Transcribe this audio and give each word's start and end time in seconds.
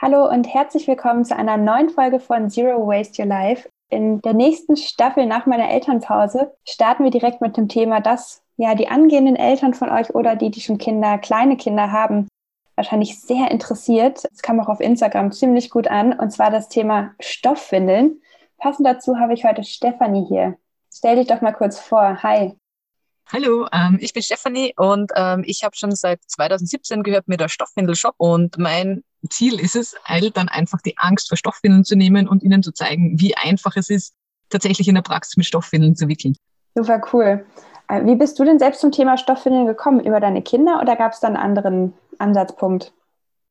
Hallo 0.00 0.30
und 0.30 0.44
herzlich 0.44 0.86
willkommen 0.86 1.24
zu 1.24 1.34
einer 1.34 1.56
neuen 1.56 1.90
Folge 1.90 2.20
von 2.20 2.48
Zero 2.48 2.86
Waste 2.86 3.20
Your 3.20 3.28
Life. 3.28 3.68
In 3.90 4.20
der 4.20 4.32
nächsten 4.32 4.76
Staffel 4.76 5.26
nach 5.26 5.44
meiner 5.46 5.68
Elternpause 5.68 6.52
starten 6.64 7.02
wir 7.02 7.10
direkt 7.10 7.40
mit 7.40 7.56
dem 7.56 7.66
Thema, 7.66 8.00
das 8.00 8.44
ja 8.56 8.76
die 8.76 8.86
angehenden 8.86 9.34
Eltern 9.34 9.74
von 9.74 9.90
euch 9.90 10.14
oder 10.14 10.36
die, 10.36 10.52
die 10.52 10.60
schon 10.60 10.78
Kinder, 10.78 11.18
kleine 11.18 11.56
Kinder 11.56 11.90
haben, 11.90 12.28
wahrscheinlich 12.76 13.20
sehr 13.20 13.50
interessiert. 13.50 14.24
Es 14.32 14.40
kam 14.40 14.60
auch 14.60 14.68
auf 14.68 14.78
Instagram 14.78 15.32
ziemlich 15.32 15.68
gut 15.68 15.88
an 15.88 16.12
und 16.12 16.30
zwar 16.30 16.52
das 16.52 16.68
Thema 16.68 17.10
Stoffwindeln. 17.18 18.22
Passend 18.58 18.86
dazu 18.86 19.18
habe 19.18 19.34
ich 19.34 19.44
heute 19.44 19.64
Stefanie 19.64 20.24
hier. 20.28 20.58
Stell 20.94 21.16
dich 21.16 21.26
doch 21.26 21.40
mal 21.40 21.52
kurz 21.52 21.80
vor. 21.80 22.22
Hi. 22.22 22.56
Hallo, 23.30 23.66
ähm, 23.72 23.98
ich 24.00 24.14
bin 24.14 24.22
Stefanie 24.22 24.72
und 24.78 25.12
ähm, 25.14 25.42
ich 25.44 25.62
habe 25.62 25.76
schon 25.76 25.94
seit 25.94 26.18
2017 26.26 27.02
gehört 27.02 27.28
mir 27.28 27.36
der 27.36 27.48
Stoffwindelshop 27.48 28.14
und 28.16 28.56
mein 28.56 29.04
Ziel 29.28 29.60
ist 29.60 29.76
es, 29.76 29.94
Eltern 30.06 30.48
einfach 30.48 30.80
die 30.80 30.96
Angst 30.96 31.28
vor 31.28 31.36
Stoffwindeln 31.36 31.84
zu 31.84 31.94
nehmen 31.94 32.26
und 32.26 32.42
ihnen 32.42 32.62
zu 32.62 32.72
zeigen, 32.72 33.20
wie 33.20 33.36
einfach 33.36 33.76
es 33.76 33.90
ist, 33.90 34.14
tatsächlich 34.48 34.88
in 34.88 34.94
der 34.94 35.02
Praxis 35.02 35.36
mit 35.36 35.44
Stoffwindeln 35.44 35.94
zu 35.94 36.08
wickeln. 36.08 36.36
Super 36.74 37.02
cool. 37.12 37.44
Äh, 37.88 38.06
wie 38.06 38.14
bist 38.14 38.38
du 38.38 38.44
denn 38.44 38.58
selbst 38.58 38.80
zum 38.80 38.92
Thema 38.92 39.18
Stoffwindeln 39.18 39.66
gekommen? 39.66 40.00
Über 40.00 40.20
deine 40.20 40.40
Kinder 40.40 40.80
oder 40.80 40.96
gab 40.96 41.12
es 41.12 41.20
da 41.20 41.26
einen 41.26 41.36
anderen 41.36 41.92
Ansatzpunkt? 42.18 42.94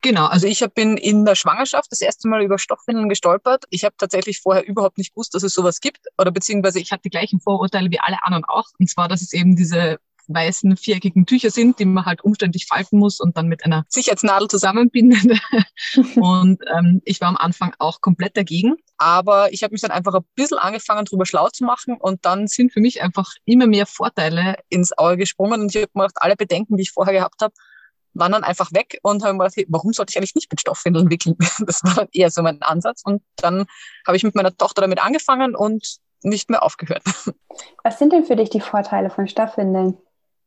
Genau, 0.00 0.26
also 0.26 0.46
ich 0.46 0.64
bin 0.74 0.96
in 0.96 1.24
der 1.24 1.34
Schwangerschaft 1.34 1.90
das 1.90 2.00
erste 2.00 2.28
Mal 2.28 2.42
über 2.42 2.58
Stoffwindeln 2.58 3.08
gestolpert. 3.08 3.64
Ich 3.70 3.84
habe 3.84 3.96
tatsächlich 3.98 4.40
vorher 4.40 4.64
überhaupt 4.66 4.96
nicht 4.96 5.14
gewusst, 5.14 5.34
dass 5.34 5.42
es 5.42 5.54
sowas 5.54 5.80
gibt 5.80 6.06
oder 6.16 6.30
beziehungsweise 6.30 6.78
ich 6.78 6.92
hatte 6.92 7.02
die 7.02 7.10
gleichen 7.10 7.40
Vorurteile 7.40 7.90
wie 7.90 7.98
alle 7.98 8.22
anderen 8.22 8.44
auch. 8.44 8.66
Und 8.78 8.88
zwar, 8.88 9.08
dass 9.08 9.22
es 9.22 9.32
eben 9.32 9.56
diese 9.56 9.98
weißen 10.28 10.76
viereckigen 10.76 11.26
Tücher 11.26 11.50
sind, 11.50 11.78
die 11.78 11.84
man 11.84 12.04
halt 12.04 12.22
umständlich 12.22 12.66
falten 12.66 12.98
muss 12.98 13.18
und 13.18 13.36
dann 13.36 13.48
mit 13.48 13.64
einer 13.64 13.84
Sicherheitsnadel 13.88 14.48
zusammenbinden. 14.48 15.40
und 16.16 16.60
ähm, 16.76 17.02
ich 17.04 17.20
war 17.20 17.28
am 17.28 17.36
Anfang 17.36 17.74
auch 17.78 18.00
komplett 18.00 18.36
dagegen. 18.36 18.76
Aber 18.98 19.52
ich 19.52 19.62
habe 19.62 19.72
mich 19.72 19.80
dann 19.80 19.90
einfach 19.90 20.14
ein 20.14 20.24
bisschen 20.34 20.58
angefangen, 20.58 21.04
drüber 21.04 21.24
schlau 21.24 21.48
zu 21.48 21.64
machen 21.64 21.96
und 21.98 22.24
dann 22.24 22.46
sind 22.46 22.72
für 22.72 22.80
mich 22.80 23.02
einfach 23.02 23.32
immer 23.44 23.66
mehr 23.66 23.86
Vorteile 23.86 24.56
ins 24.68 24.96
Auge 24.96 25.18
gesprungen 25.18 25.60
und 25.60 25.74
ich 25.74 25.82
habe 25.82 25.90
mir 25.94 26.02
gedacht, 26.02 26.18
alle 26.20 26.36
Bedenken, 26.36 26.76
die 26.76 26.82
ich 26.82 26.92
vorher 26.92 27.14
gehabt 27.14 27.40
habe, 27.40 27.54
waren 28.14 28.32
dann 28.32 28.44
einfach 28.44 28.72
weg 28.72 28.98
und 29.02 29.22
habe 29.22 29.34
mir 29.34 29.48
gedacht, 29.48 29.66
warum 29.68 29.92
sollte 29.92 30.10
ich 30.10 30.16
eigentlich 30.16 30.34
nicht 30.34 30.50
mit 30.50 30.60
Stoffwindeln 30.60 31.10
wickeln? 31.10 31.36
Das 31.66 31.82
war 31.84 31.94
dann 31.94 32.08
eher 32.12 32.30
so 32.30 32.42
mein 32.42 32.62
Ansatz 32.62 33.02
und 33.04 33.22
dann 33.36 33.66
habe 34.06 34.16
ich 34.16 34.22
mit 34.22 34.34
meiner 34.34 34.56
Tochter 34.56 34.82
damit 34.82 35.02
angefangen 35.02 35.54
und 35.54 35.98
nicht 36.22 36.50
mehr 36.50 36.62
aufgehört. 36.62 37.02
Was 37.84 37.98
sind 37.98 38.12
denn 38.12 38.24
für 38.24 38.36
dich 38.36 38.50
die 38.50 38.60
Vorteile 38.60 39.10
von 39.10 39.28
Stoffwindeln? 39.28 39.96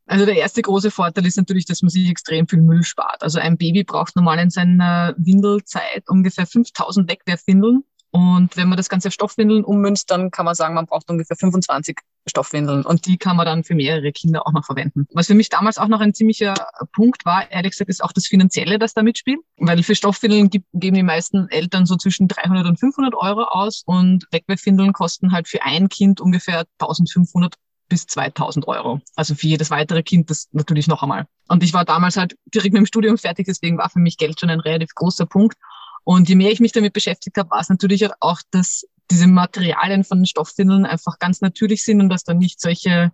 Also 0.07 0.25
der 0.25 0.35
erste 0.35 0.61
große 0.61 0.91
Vorteil 0.91 1.25
ist 1.25 1.37
natürlich, 1.37 1.65
dass 1.65 1.81
man 1.81 1.89
sich 1.89 2.09
extrem 2.09 2.47
viel 2.47 2.61
Müll 2.61 2.83
spart. 2.83 3.23
Also 3.23 3.39
ein 3.39 3.57
Baby 3.57 3.83
braucht 3.83 4.15
normal 4.15 4.39
in 4.39 4.49
seiner 4.49 5.13
Windelzeit 5.17 6.03
ungefähr 6.09 6.45
5000 6.45 7.09
Wegwerfwindeln. 7.09 7.83
Und 8.11 8.57
wenn 8.57 8.67
man 8.67 8.77
das 8.77 8.89
Ganze 8.89 9.09
Stoffwindeln 9.09 9.63
ummünzt, 9.63 10.11
dann 10.11 10.31
kann 10.31 10.45
man 10.45 10.53
sagen, 10.53 10.75
man 10.75 10.85
braucht 10.85 11.09
ungefähr 11.09 11.37
25 11.37 11.97
Stoffwindeln. 12.27 12.85
Und 12.85 13.05
die 13.05 13.17
kann 13.17 13.37
man 13.37 13.45
dann 13.45 13.63
für 13.63 13.73
mehrere 13.73 14.11
Kinder 14.11 14.45
auch 14.45 14.51
noch 14.51 14.65
verwenden. 14.65 15.07
Was 15.13 15.27
für 15.27 15.33
mich 15.33 15.49
damals 15.49 15.77
auch 15.77 15.87
noch 15.87 16.01
ein 16.01 16.13
ziemlicher 16.13 16.53
Punkt 16.93 17.25
war, 17.25 17.49
ehrlich 17.51 17.71
gesagt, 17.71 17.89
ist 17.89 18.03
auch 18.03 18.11
das 18.11 18.27
Finanzielle, 18.27 18.79
das 18.79 18.93
da 18.93 19.01
mitspielt. 19.01 19.39
Weil 19.57 19.81
für 19.83 19.95
Stoffwindeln 19.95 20.49
geben 20.49 20.95
die 20.95 21.03
meisten 21.03 21.47
Eltern 21.49 21.85
so 21.85 21.95
zwischen 21.95 22.27
300 22.27 22.67
und 22.67 22.79
500 22.79 23.15
Euro 23.15 23.43
aus. 23.43 23.83
Und 23.85 24.25
Wegwerfwindeln 24.31 24.91
kosten 24.91 25.31
halt 25.31 25.47
für 25.47 25.63
ein 25.63 25.87
Kind 25.87 26.19
ungefähr 26.19 26.65
1500 26.79 27.55
bis 27.91 28.07
2000 28.07 28.67
Euro. 28.69 29.01
Also 29.15 29.35
für 29.35 29.47
jedes 29.47 29.69
weitere 29.69 30.01
Kind 30.01 30.29
das 30.29 30.47
natürlich 30.53 30.87
noch 30.87 31.03
einmal. 31.03 31.27
Und 31.49 31.61
ich 31.61 31.73
war 31.73 31.83
damals 31.83 32.15
halt 32.15 32.35
direkt 32.53 32.71
mit 32.73 32.79
dem 32.79 32.85
Studium 32.85 33.17
fertig, 33.17 33.47
deswegen 33.47 33.77
war 33.77 33.89
für 33.89 33.99
mich 33.99 34.17
Geld 34.17 34.39
schon 34.39 34.49
ein 34.49 34.61
relativ 34.61 34.95
großer 34.95 35.25
Punkt. 35.25 35.57
Und 36.03 36.29
je 36.29 36.35
mehr 36.35 36.51
ich 36.51 36.59
mich 36.59 36.71
damit 36.71 36.93
beschäftigt 36.93 37.37
habe, 37.37 37.49
war 37.51 37.59
es 37.59 37.69
natürlich 37.69 38.07
auch, 38.19 38.41
dass 38.51 38.85
diese 39.09 39.27
Materialien 39.27 40.03
von 40.03 40.25
Stoffwindeln 40.25 40.85
einfach 40.85 41.19
ganz 41.19 41.41
natürlich 41.41 41.83
sind 41.83 42.01
und 42.01 42.09
dass 42.09 42.23
dann 42.23 42.37
nicht 42.37 42.59
solche, 42.61 43.11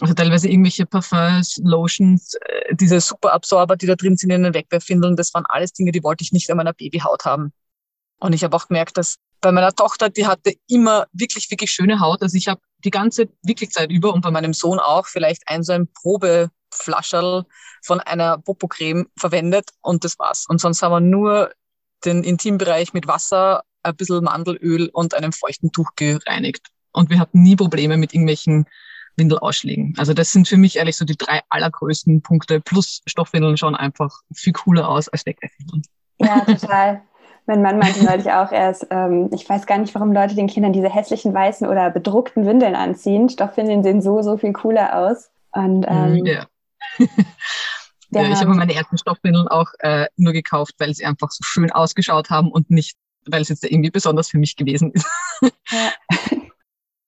also 0.00 0.14
teilweise 0.14 0.48
irgendwelche 0.48 0.84
Parfums, 0.84 1.60
Lotions, 1.62 2.34
äh, 2.34 2.74
diese 2.74 3.00
Superabsorber, 3.00 3.76
die 3.76 3.86
da 3.86 3.94
drin 3.94 4.16
sind 4.16 4.30
in 4.30 4.42
den 4.42 4.54
Wegwerfwindeln, 4.54 5.16
das 5.16 5.32
waren 5.34 5.46
alles 5.48 5.72
Dinge, 5.72 5.92
die 5.92 6.02
wollte 6.02 6.22
ich 6.22 6.32
nicht 6.32 6.50
an 6.50 6.56
meiner 6.56 6.72
Babyhaut 6.72 7.24
haben. 7.24 7.52
Und 8.20 8.32
ich 8.32 8.42
habe 8.44 8.56
auch 8.56 8.66
gemerkt, 8.66 8.98
dass 8.98 9.16
bei 9.40 9.52
meiner 9.52 9.72
Tochter, 9.72 10.10
die 10.10 10.26
hatte 10.26 10.54
immer 10.66 11.06
wirklich, 11.12 11.50
wirklich 11.50 11.70
schöne 11.70 12.00
Haut. 12.00 12.22
Also 12.22 12.36
ich 12.36 12.48
habe 12.48 12.60
die 12.84 12.90
ganze 12.90 13.28
Wickelzeit 13.42 13.90
über 13.90 14.12
und 14.12 14.22
bei 14.22 14.30
meinem 14.30 14.52
Sohn 14.52 14.80
auch 14.80 15.06
vielleicht 15.06 15.42
ein 15.46 15.62
so 15.62 15.72
ein 15.72 15.88
Probeflascherl 15.92 17.44
von 17.84 18.00
einer 18.00 18.38
Popocreme 18.38 19.06
verwendet 19.16 19.70
und 19.80 20.04
das 20.04 20.18
war's. 20.18 20.46
Und 20.48 20.60
sonst 20.60 20.82
haben 20.82 20.92
wir 20.92 21.00
nur 21.00 21.52
den 22.04 22.22
Intimbereich 22.22 22.92
mit 22.92 23.06
Wasser, 23.06 23.62
ein 23.82 23.96
bisschen 23.96 24.24
Mandelöl 24.24 24.88
und 24.92 25.14
einem 25.14 25.32
feuchten 25.32 25.72
Tuch 25.72 25.90
gereinigt. 25.96 26.68
Und 26.92 27.10
wir 27.10 27.18
hatten 27.18 27.42
nie 27.42 27.56
Probleme 27.56 27.96
mit 27.96 28.14
irgendwelchen 28.14 28.66
Windelausschlägen. 29.16 29.94
Also 29.98 30.14
das 30.14 30.32
sind 30.32 30.48
für 30.48 30.56
mich 30.56 30.76
ehrlich 30.76 30.96
so 30.96 31.04
die 31.04 31.16
drei 31.16 31.40
allergrößten 31.48 32.22
Punkte. 32.22 32.60
Plus 32.60 33.02
Stoffwindeln 33.06 33.56
schauen 33.56 33.74
einfach 33.74 34.20
viel 34.32 34.52
cooler 34.52 34.88
aus 34.88 35.08
als 35.08 35.26
Wegwerfwindeln. 35.26 35.82
Ja, 36.18 36.40
total. 36.40 37.02
Mein 37.46 37.62
Mann 37.62 37.78
meinte 37.78 38.04
neulich 38.04 38.30
auch 38.30 38.52
erst, 38.52 38.86
ähm, 38.90 39.30
ich 39.32 39.48
weiß 39.48 39.66
gar 39.66 39.78
nicht, 39.78 39.94
warum 39.94 40.12
Leute 40.12 40.34
den 40.34 40.48
Kindern 40.48 40.72
diese 40.72 40.90
hässlichen 40.90 41.32
weißen 41.32 41.66
oder 41.66 41.90
bedruckten 41.90 42.46
Windeln 42.46 42.74
anziehen. 42.74 43.28
Stoffwindeln 43.28 43.82
sehen 43.82 44.02
so, 44.02 44.22
so 44.22 44.36
viel 44.36 44.52
cooler 44.52 44.98
aus. 44.98 45.30
Und, 45.52 45.86
ähm, 45.88 46.26
ja. 46.26 46.46
ja, 48.10 48.22
ich 48.22 48.40
habe 48.40 48.54
meine 48.54 48.74
ersten 48.74 48.98
Stoffwindeln 48.98 49.48
auch 49.48 49.72
äh, 49.80 50.06
nur 50.16 50.32
gekauft, 50.32 50.74
weil 50.78 50.94
sie 50.94 51.04
einfach 51.04 51.30
so 51.30 51.42
schön 51.44 51.70
ausgeschaut 51.70 52.30
haben 52.30 52.50
und 52.50 52.70
nicht, 52.70 52.96
weil 53.26 53.42
es 53.42 53.48
jetzt 53.48 53.64
irgendwie 53.64 53.90
besonders 53.90 54.30
für 54.30 54.38
mich 54.38 54.56
gewesen 54.56 54.92
ist. 54.92 55.06
ja. 55.70 55.92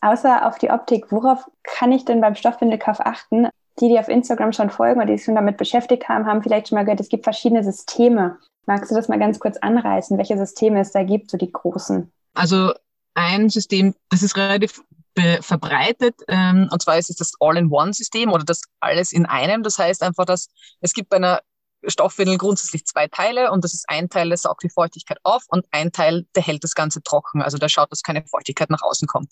Außer 0.02 0.46
auf 0.46 0.58
die 0.58 0.70
Optik, 0.70 1.12
worauf 1.12 1.44
kann 1.62 1.92
ich 1.92 2.04
denn 2.04 2.20
beim 2.20 2.34
Stoffwindelkauf 2.34 3.00
achten? 3.00 3.48
Die, 3.80 3.88
die 3.88 3.98
auf 3.98 4.08
Instagram 4.08 4.52
schon 4.52 4.70
folgen 4.70 4.98
oder 4.98 5.06
die 5.06 5.16
sich 5.16 5.24
schon 5.24 5.34
damit 5.34 5.56
beschäftigt 5.56 6.08
haben, 6.08 6.26
haben 6.26 6.42
vielleicht 6.42 6.68
schon 6.68 6.76
mal 6.76 6.84
gehört, 6.84 7.00
es 7.00 7.08
gibt 7.08 7.24
verschiedene 7.24 7.62
Systeme. 7.62 8.38
Magst 8.66 8.90
du 8.90 8.94
das 8.94 9.08
mal 9.08 9.18
ganz 9.18 9.38
kurz 9.38 9.56
anreißen, 9.58 10.16
welche 10.18 10.36
Systeme 10.36 10.80
es 10.80 10.92
da 10.92 11.02
gibt, 11.02 11.30
so 11.30 11.36
die 11.36 11.52
großen? 11.52 12.10
Also 12.34 12.72
ein 13.14 13.48
System, 13.48 13.94
das 14.08 14.22
ist 14.22 14.36
relativ 14.36 14.82
verbreitet, 15.42 16.14
ähm, 16.28 16.68
und 16.70 16.80
zwar 16.80 16.96
ist 16.96 17.10
es 17.10 17.16
das 17.16 17.32
All-in-One-System 17.40 18.30
oder 18.30 18.44
das 18.44 18.62
alles 18.80 19.12
in 19.12 19.26
einem. 19.26 19.62
Das 19.62 19.78
heißt 19.78 20.02
einfach, 20.02 20.24
dass 20.24 20.48
es 20.80 20.92
gibt 20.92 21.10
bei 21.10 21.16
einer 21.16 21.40
Stoffwindel 21.86 22.38
grundsätzlich 22.38 22.84
zwei 22.84 23.08
Teile 23.08 23.50
und 23.50 23.64
das 23.64 23.74
ist 23.74 23.86
ein 23.88 24.08
Teil, 24.08 24.28
der 24.28 24.38
saugt 24.38 24.62
die 24.62 24.70
Feuchtigkeit 24.70 25.18
auf 25.22 25.44
und 25.48 25.66
ein 25.70 25.92
Teil, 25.92 26.26
der 26.34 26.42
hält 26.42 26.64
das 26.64 26.74
Ganze 26.74 27.02
trocken. 27.02 27.42
Also 27.42 27.58
der 27.58 27.68
schaut, 27.68 27.90
dass 27.90 28.02
keine 28.02 28.24
Feuchtigkeit 28.26 28.70
nach 28.70 28.82
außen 28.82 29.08
kommt. 29.08 29.30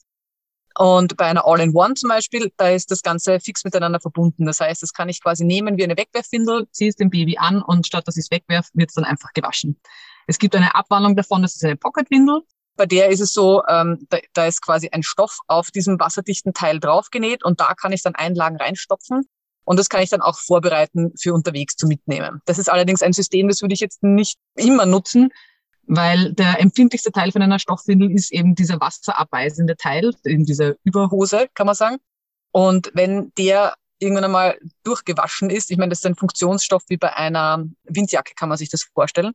Und 0.77 1.17
bei 1.17 1.27
einer 1.27 1.45
All-in-One 1.45 1.95
zum 1.95 2.09
Beispiel, 2.09 2.53
da 2.57 2.69
ist 2.69 2.91
das 2.91 3.03
Ganze 3.03 3.41
fix 3.41 3.65
miteinander 3.65 4.01
verbunden. 4.01 4.47
Das 4.47 4.61
heißt, 4.61 4.83
das 4.83 4.93
kann 4.93 5.09
ich 5.09 5.21
quasi 5.21 5.45
nehmen 5.45 5.77
wie 5.77 5.85
eine 5.85 5.97
Wegwerfwindel, 5.97 6.69
ziehe 6.71 6.91
es 6.91 6.97
dem 6.97 7.11
Baby 7.11 7.37
an 7.37 7.63
und 7.63 7.87
statt 7.87 8.07
dass 8.07 8.17
ich 8.17 8.27
es 8.27 8.31
wegwerfe, 8.31 8.71
wird 8.75 8.91
es 8.91 8.95
dann 8.95 9.05
einfach 9.05 9.33
gewaschen. 9.33 9.81
Es 10.29 10.39
gibt 10.39 10.55
eine 10.55 10.75
Abwandlung 10.75 11.17
davon, 11.17 11.43
das 11.43 11.57
ist 11.57 11.65
eine 11.65 11.77
Pocketwindel. 11.77 12.43
Bei 12.79 12.87
der 12.87 13.09
ist 13.09 13.21
es 13.21 13.33
so, 13.33 13.63
ähm, 13.69 14.07
da, 14.09 14.19
da 14.35 14.47
ist 14.47 14.63
quasi 14.63 14.89
ein 14.93 15.03
Stoff 15.03 15.41
auf 15.49 15.71
diesem 15.73 15.99
wasserdichten 15.99 16.55
Teil 16.55 16.79
draufgenäht 16.79 17.45
und 17.45 17.61
da 17.61 17.75
kann 17.75 17.93
ich 17.93 18.03
dann 18.03 18.15
Einlagen 18.15 18.57
reinstopfen. 18.57 19.27
Und 19.65 19.79
das 19.79 19.91
kann 19.91 20.01
ich 20.01 20.09
dann 20.09 20.23
auch 20.23 20.39
vorbereiten 20.39 21.13
für 21.21 21.35
unterwegs 21.35 21.77
zu 21.77 21.87
mitnehmen. 21.87 22.41
Das 22.47 22.59
ist 22.59 22.71
allerdings 22.71 23.03
ein 23.03 23.13
System, 23.13 23.49
das 23.49 23.61
würde 23.61 23.75
ich 23.75 23.81
jetzt 23.81 24.03
nicht 24.03 24.39
immer 24.55 24.87
nutzen, 24.87 25.31
weil 25.87 26.33
der 26.35 26.61
empfindlichste 26.61 27.11
Teil 27.11 27.33
von 27.33 27.43
einer 27.43 27.59
Stoffwindel 27.59 28.11
ist 28.13 28.33
eben 28.33 28.55
dieser 28.55 28.81
wasserabweisende 28.81 29.77
Teil, 29.77 30.15
eben 30.25 30.47
diese 30.47 30.79
Überhose, 30.85 31.49
kann 31.55 31.67
man 31.67 31.75
sagen. 31.75 31.97
Und 32.53 32.93
wenn 32.95 33.33
der 33.37 33.75
irgendwann 33.99 34.25
einmal 34.25 34.59
durchgewaschen 34.85 35.51
ist, 35.51 35.71
ich 35.71 35.79
meine, 35.79 35.91
das 35.91 35.99
ist 35.99 36.07
ein 36.07 36.15
Funktionsstoff 36.15 36.85
wie 36.89 36.97
bei 36.97 37.15
einer 37.15 37.65
Windjacke, 37.85 38.35
kann 38.37 38.49
man 38.49 38.57
sich 38.57 38.71
das 38.71 38.85
vorstellen. 38.85 39.35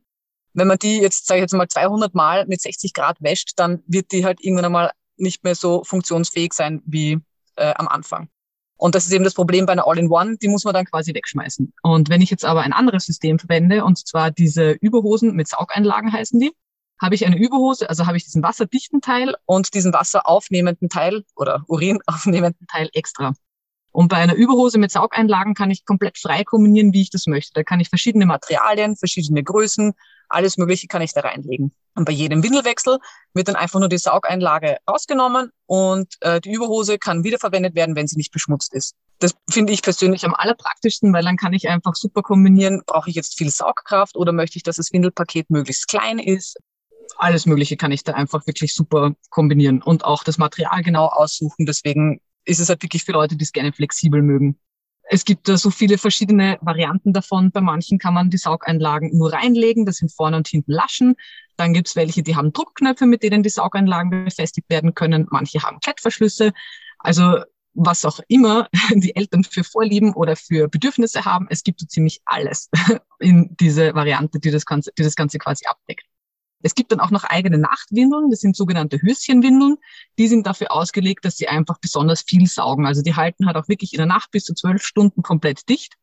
Wenn 0.54 0.68
man 0.68 0.78
die 0.78 0.98
jetzt, 0.98 1.26
sage 1.26 1.40
ich 1.40 1.42
jetzt 1.42 1.52
mal, 1.52 1.68
200 1.68 2.14
Mal 2.14 2.46
mit 2.46 2.60
60 2.60 2.94
Grad 2.94 3.20
wäscht, 3.20 3.52
dann 3.56 3.82
wird 3.86 4.12
die 4.12 4.24
halt 4.24 4.40
irgendwann 4.40 4.66
einmal 4.66 4.90
nicht 5.16 5.44
mehr 5.44 5.54
so 5.54 5.84
funktionsfähig 5.84 6.52
sein 6.52 6.82
wie 6.86 7.18
äh, 7.56 7.74
am 7.74 7.88
Anfang. 7.88 8.28
Und 8.76 8.94
das 8.94 9.06
ist 9.06 9.12
eben 9.12 9.24
das 9.24 9.34
Problem 9.34 9.66
bei 9.66 9.72
einer 9.72 9.86
All-in-One, 9.86 10.36
die 10.38 10.48
muss 10.48 10.64
man 10.64 10.74
dann 10.74 10.84
quasi 10.84 11.14
wegschmeißen. 11.14 11.72
Und 11.82 12.08
wenn 12.08 12.20
ich 12.20 12.30
jetzt 12.30 12.44
aber 12.44 12.62
ein 12.62 12.72
anderes 12.72 13.06
System 13.06 13.38
verwende, 13.38 13.84
und 13.84 13.98
zwar 14.06 14.30
diese 14.30 14.72
Überhosen 14.72 15.34
mit 15.34 15.48
Saugeinlagen 15.48 16.12
heißen 16.12 16.40
die, 16.40 16.52
habe 17.00 17.14
ich 17.14 17.26
eine 17.26 17.36
Überhose, 17.36 17.88
also 17.88 18.06
habe 18.06 18.16
ich 18.16 18.24
diesen 18.24 18.42
wasserdichten 18.42 19.00
Teil 19.00 19.34
und 19.46 19.74
diesen 19.74 19.92
wasseraufnehmenden 19.92 20.88
Teil 20.88 21.24
oder 21.36 21.64
urinaufnehmenden 21.68 22.66
Teil 22.66 22.88
extra. 22.92 23.34
Und 23.92 24.08
bei 24.08 24.16
einer 24.16 24.34
Überhose 24.34 24.78
mit 24.78 24.90
Saugeinlagen 24.90 25.54
kann 25.54 25.70
ich 25.70 25.84
komplett 25.84 26.18
frei 26.18 26.42
kombinieren, 26.42 26.92
wie 26.92 27.02
ich 27.02 27.10
das 27.10 27.26
möchte. 27.26 27.52
Da 27.54 27.62
kann 27.62 27.78
ich 27.78 27.88
verschiedene 27.88 28.26
Materialien, 28.26 28.96
verschiedene 28.96 29.44
Größen, 29.44 29.92
alles 30.28 30.56
Mögliche 30.56 30.86
kann 30.86 31.02
ich 31.02 31.12
da 31.12 31.20
reinlegen. 31.20 31.72
Und 31.94 32.04
bei 32.06 32.12
jedem 32.12 32.42
Windelwechsel 32.42 32.98
wird 33.34 33.48
dann 33.48 33.56
einfach 33.56 33.78
nur 33.78 33.88
die 33.88 33.98
Saugeinlage 33.98 34.78
rausgenommen 34.88 35.50
und 35.66 36.14
äh, 36.20 36.40
die 36.40 36.52
Überhose 36.52 36.98
kann 36.98 37.22
wiederverwendet 37.24 37.74
werden, 37.74 37.94
wenn 37.94 38.08
sie 38.08 38.16
nicht 38.16 38.32
beschmutzt 38.32 38.74
ist. 38.74 38.94
Das 39.20 39.34
finde 39.48 39.72
ich 39.72 39.82
persönlich 39.82 40.24
am 40.24 40.34
allerpraktischsten, 40.34 41.12
weil 41.12 41.22
dann 41.22 41.36
kann 41.36 41.52
ich 41.52 41.68
einfach 41.68 41.94
super 41.94 42.22
kombinieren, 42.22 42.82
brauche 42.84 43.10
ich 43.10 43.16
jetzt 43.16 43.38
viel 43.38 43.50
Saugkraft 43.50 44.16
oder 44.16 44.32
möchte 44.32 44.56
ich, 44.56 44.64
dass 44.64 44.76
das 44.76 44.92
Windelpaket 44.92 45.50
möglichst 45.50 45.86
klein 45.86 46.18
ist. 46.18 46.58
Alles 47.16 47.46
Mögliche 47.46 47.76
kann 47.76 47.92
ich 47.92 48.02
da 48.02 48.12
einfach 48.12 48.46
wirklich 48.46 48.74
super 48.74 49.12
kombinieren 49.30 49.82
und 49.82 50.04
auch 50.04 50.24
das 50.24 50.38
Material 50.38 50.82
genau 50.82 51.06
aussuchen. 51.06 51.64
Deswegen 51.64 52.20
ist 52.44 52.58
es 52.58 52.68
halt 52.68 52.82
wirklich 52.82 53.04
für 53.04 53.12
Leute, 53.12 53.36
die 53.36 53.44
es 53.44 53.52
gerne 53.52 53.72
flexibel 53.72 54.20
mögen. 54.20 54.58
Es 55.10 55.24
gibt 55.24 55.48
da 55.48 55.56
so 55.56 55.70
viele 55.70 55.98
verschiedene 55.98 56.58
Varianten 56.60 57.12
davon. 57.12 57.50
Bei 57.50 57.60
manchen 57.60 57.98
kann 57.98 58.14
man 58.14 58.30
die 58.30 58.38
Saugeinlagen 58.38 59.16
nur 59.16 59.32
reinlegen, 59.32 59.86
das 59.86 59.96
sind 59.96 60.12
vorne 60.12 60.36
und 60.36 60.48
hinten 60.48 60.72
Laschen. 60.72 61.14
Dann 61.56 61.72
gibt's 61.74 61.94
welche, 61.94 62.22
die 62.22 62.36
haben 62.36 62.52
Druckknöpfe, 62.52 63.06
mit 63.06 63.22
denen 63.22 63.42
die 63.42 63.50
Saugeinlagen 63.50 64.24
befestigt 64.24 64.68
werden 64.70 64.94
können. 64.94 65.26
Manche 65.30 65.62
haben 65.62 65.78
Klettverschlüsse. 65.80 66.52
Also 66.98 67.38
was 67.74 68.04
auch 68.04 68.20
immer 68.28 68.68
die 68.94 69.14
Eltern 69.14 69.44
für 69.44 69.64
Vorlieben 69.64 70.14
oder 70.14 70.36
für 70.36 70.68
Bedürfnisse 70.68 71.24
haben, 71.24 71.46
es 71.50 71.62
gibt 71.62 71.80
so 71.80 71.86
ziemlich 71.86 72.20
alles 72.24 72.70
in 73.18 73.54
diese 73.60 73.94
Variante, 73.94 74.38
die 74.40 74.50
das 74.50 74.64
Ganze, 74.64 74.90
die 74.96 75.02
das 75.02 75.16
Ganze 75.16 75.38
quasi 75.38 75.66
abdeckt. 75.66 76.03
Es 76.64 76.74
gibt 76.74 76.92
dann 76.92 77.00
auch 77.00 77.10
noch 77.10 77.24
eigene 77.24 77.58
Nachtwindeln, 77.58 78.30
das 78.30 78.40
sind 78.40 78.56
sogenannte 78.56 79.00
Höschenwindeln. 79.00 79.76
Die 80.18 80.28
sind 80.28 80.46
dafür 80.46 80.72
ausgelegt, 80.72 81.26
dass 81.26 81.36
sie 81.36 81.46
einfach 81.46 81.78
besonders 81.78 82.22
viel 82.22 82.46
saugen. 82.46 82.86
Also 82.86 83.02
die 83.02 83.14
halten 83.14 83.46
halt 83.46 83.56
auch 83.56 83.68
wirklich 83.68 83.92
in 83.92 83.98
der 83.98 84.06
Nacht 84.06 84.30
bis 84.30 84.44
zu 84.44 84.54
zwölf 84.54 84.82
Stunden 84.82 85.22
komplett 85.22 85.68
dicht. 85.68 85.94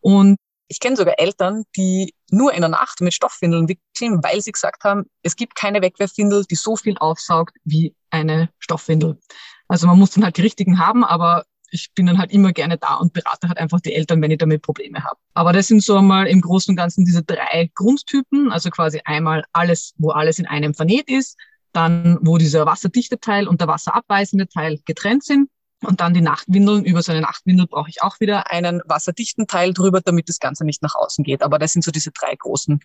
Und 0.00 0.36
ich 0.66 0.80
kenne 0.80 0.96
sogar 0.96 1.14
Eltern, 1.18 1.62
die 1.76 2.14
nur 2.30 2.52
in 2.52 2.60
der 2.60 2.68
Nacht 2.68 3.00
mit 3.00 3.14
Stoffwindeln 3.14 3.68
wickeln, 3.68 4.22
weil 4.22 4.40
sie 4.40 4.50
gesagt 4.50 4.82
haben, 4.82 5.04
es 5.22 5.36
gibt 5.36 5.54
keine 5.54 5.80
Wegwerfwindel, 5.82 6.44
die 6.50 6.56
so 6.56 6.76
viel 6.76 6.98
aufsaugt 6.98 7.56
wie 7.64 7.94
eine 8.10 8.50
Stoffwindel. 8.58 9.20
Also 9.68 9.86
man 9.86 10.00
muss 10.00 10.10
dann 10.10 10.24
halt 10.24 10.36
die 10.36 10.42
richtigen 10.42 10.78
haben, 10.78 11.04
aber 11.04 11.44
ich 11.70 11.92
bin 11.94 12.06
dann 12.06 12.18
halt 12.18 12.32
immer 12.32 12.52
gerne 12.52 12.78
da 12.78 12.94
und 12.94 13.12
berate 13.12 13.48
halt 13.48 13.58
einfach 13.58 13.80
die 13.80 13.94
Eltern, 13.94 14.22
wenn 14.22 14.30
ich 14.30 14.38
damit 14.38 14.62
Probleme 14.62 15.02
habe. 15.04 15.16
Aber 15.34 15.52
das 15.52 15.68
sind 15.68 15.82
so 15.82 15.96
einmal 15.96 16.26
im 16.26 16.40
Großen 16.40 16.72
und 16.72 16.76
Ganzen 16.76 17.04
diese 17.04 17.22
drei 17.22 17.70
Grundtypen, 17.74 18.50
also 18.50 18.70
quasi 18.70 19.00
einmal 19.04 19.44
alles, 19.52 19.94
wo 19.98 20.10
alles 20.10 20.38
in 20.38 20.46
einem 20.46 20.74
vernäht 20.74 21.08
ist, 21.08 21.36
dann 21.72 22.18
wo 22.22 22.38
dieser 22.38 22.66
wasserdichte 22.66 23.20
Teil 23.20 23.46
und 23.46 23.60
der 23.60 23.68
wasserabweisende 23.68 24.48
Teil 24.48 24.80
getrennt 24.84 25.24
sind 25.24 25.50
und 25.82 26.00
dann 26.00 26.14
die 26.14 26.20
Nachtwindeln. 26.20 26.84
Über 26.84 27.02
so 27.02 27.12
eine 27.12 27.20
Nachtwindel 27.20 27.66
brauche 27.66 27.90
ich 27.90 28.02
auch 28.02 28.18
wieder 28.20 28.50
einen 28.50 28.80
wasserdichten 28.86 29.46
Teil 29.46 29.72
drüber, 29.74 30.00
damit 30.00 30.28
das 30.28 30.38
Ganze 30.38 30.64
nicht 30.64 30.82
nach 30.82 30.94
außen 30.94 31.24
geht. 31.24 31.42
Aber 31.42 31.58
das 31.58 31.72
sind 31.72 31.82
so 31.82 31.90
diese 31.90 32.10
drei 32.10 32.34
großen 32.34 32.80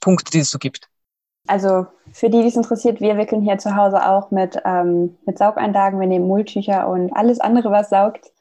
Punkte, 0.00 0.30
die 0.30 0.40
es 0.40 0.50
so 0.50 0.58
gibt. 0.58 0.88
Also 1.46 1.86
für 2.12 2.30
die, 2.30 2.42
die 2.42 2.48
es 2.48 2.56
interessiert, 2.56 3.00
wir 3.00 3.16
wickeln 3.16 3.42
hier 3.42 3.58
zu 3.58 3.76
Hause 3.76 4.08
auch 4.08 4.30
mit, 4.30 4.60
ähm, 4.64 5.16
mit 5.26 5.38
Saugeinlagen. 5.38 6.00
Wir 6.00 6.06
nehmen 6.06 6.26
Mulltücher 6.26 6.88
und 6.88 7.12
alles 7.14 7.40
andere, 7.40 7.70
was 7.70 7.90
saugt 7.90 8.32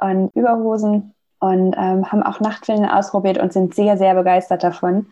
und 0.00 0.34
Überhosen 0.34 1.14
und 1.40 1.74
ähm, 1.76 2.10
haben 2.10 2.22
auch 2.22 2.40
Nachtwindeln 2.40 2.90
ausprobiert 2.90 3.38
und 3.38 3.52
sind 3.52 3.74
sehr, 3.74 3.96
sehr 3.96 4.14
begeistert 4.14 4.62
davon. 4.64 5.06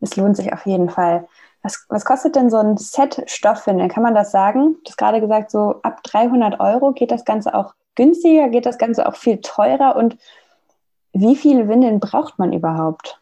Es 0.00 0.16
lohnt 0.16 0.36
sich 0.36 0.52
auf 0.52 0.66
jeden 0.66 0.88
Fall. 0.88 1.28
Was, 1.62 1.84
was 1.88 2.04
kostet 2.04 2.36
denn 2.36 2.50
so 2.50 2.56
ein 2.56 2.76
Set 2.76 3.22
Stoffwindeln? 3.26 3.90
Kann 3.90 4.02
man 4.02 4.14
das 4.14 4.32
sagen? 4.32 4.76
Du 4.84 4.90
hast 4.90 4.96
gerade 4.96 5.20
gesagt, 5.20 5.50
so 5.50 5.80
ab 5.82 6.02
300 6.04 6.58
Euro 6.58 6.92
geht 6.92 7.10
das 7.10 7.24
Ganze 7.24 7.54
auch 7.54 7.74
günstiger, 7.94 8.48
geht 8.48 8.66
das 8.66 8.78
Ganze 8.78 9.06
auch 9.06 9.16
viel 9.16 9.40
teurer 9.42 9.96
und 9.96 10.16
wie 11.12 11.36
viele 11.36 11.68
Windeln 11.68 12.00
braucht 12.00 12.38
man 12.38 12.52
überhaupt? 12.52 13.19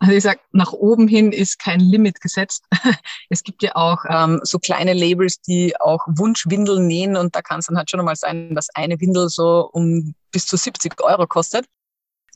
Also 0.00 0.14
ich 0.14 0.22
sag, 0.22 0.40
nach 0.52 0.72
oben 0.72 1.08
hin 1.08 1.32
ist 1.32 1.58
kein 1.58 1.80
Limit 1.80 2.20
gesetzt. 2.20 2.64
Es 3.30 3.42
gibt 3.42 3.62
ja 3.62 3.74
auch 3.74 4.04
ähm, 4.08 4.40
so 4.42 4.58
kleine 4.58 4.94
Labels, 4.94 5.40
die 5.40 5.78
auch 5.80 6.06
Wunschwindeln 6.06 6.86
nähen 6.86 7.16
und 7.16 7.34
da 7.34 7.42
kann 7.42 7.58
es 7.60 7.66
dann 7.66 7.76
halt 7.76 7.90
schon 7.90 8.04
mal 8.04 8.16
sein, 8.16 8.54
dass 8.54 8.68
eine 8.74 9.00
Windel 9.00 9.28
so 9.28 9.68
um 9.72 10.14
bis 10.30 10.46
zu 10.46 10.56
70 10.56 11.02
Euro 11.02 11.26
kostet. 11.26 11.66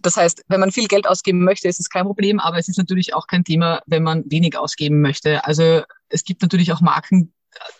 Das 0.03 0.17
heißt, 0.17 0.43
wenn 0.49 0.61
man 0.61 0.73
viel 0.73 0.88
Geld 0.88 1.06
ausgeben 1.06 1.44
möchte, 1.44 1.69
ist 1.69 1.79
es 1.79 1.88
kein 1.88 2.05
Problem, 2.05 2.41
aber 2.41 2.59
es 2.59 2.69
ist 2.69 2.79
natürlich 2.79 3.14
auch 3.14 3.26
kein 3.26 3.44
Thema, 3.44 3.81
wenn 3.87 4.03
man 4.03 4.25
wenig 4.26 4.56
ausgeben 4.56 5.00
möchte. 5.00 5.44
Also 5.44 5.82
es 6.08 6.25
gibt 6.25 6.43
natürlich 6.43 6.73
auch 6.73 6.81
Marken, 6.81 7.32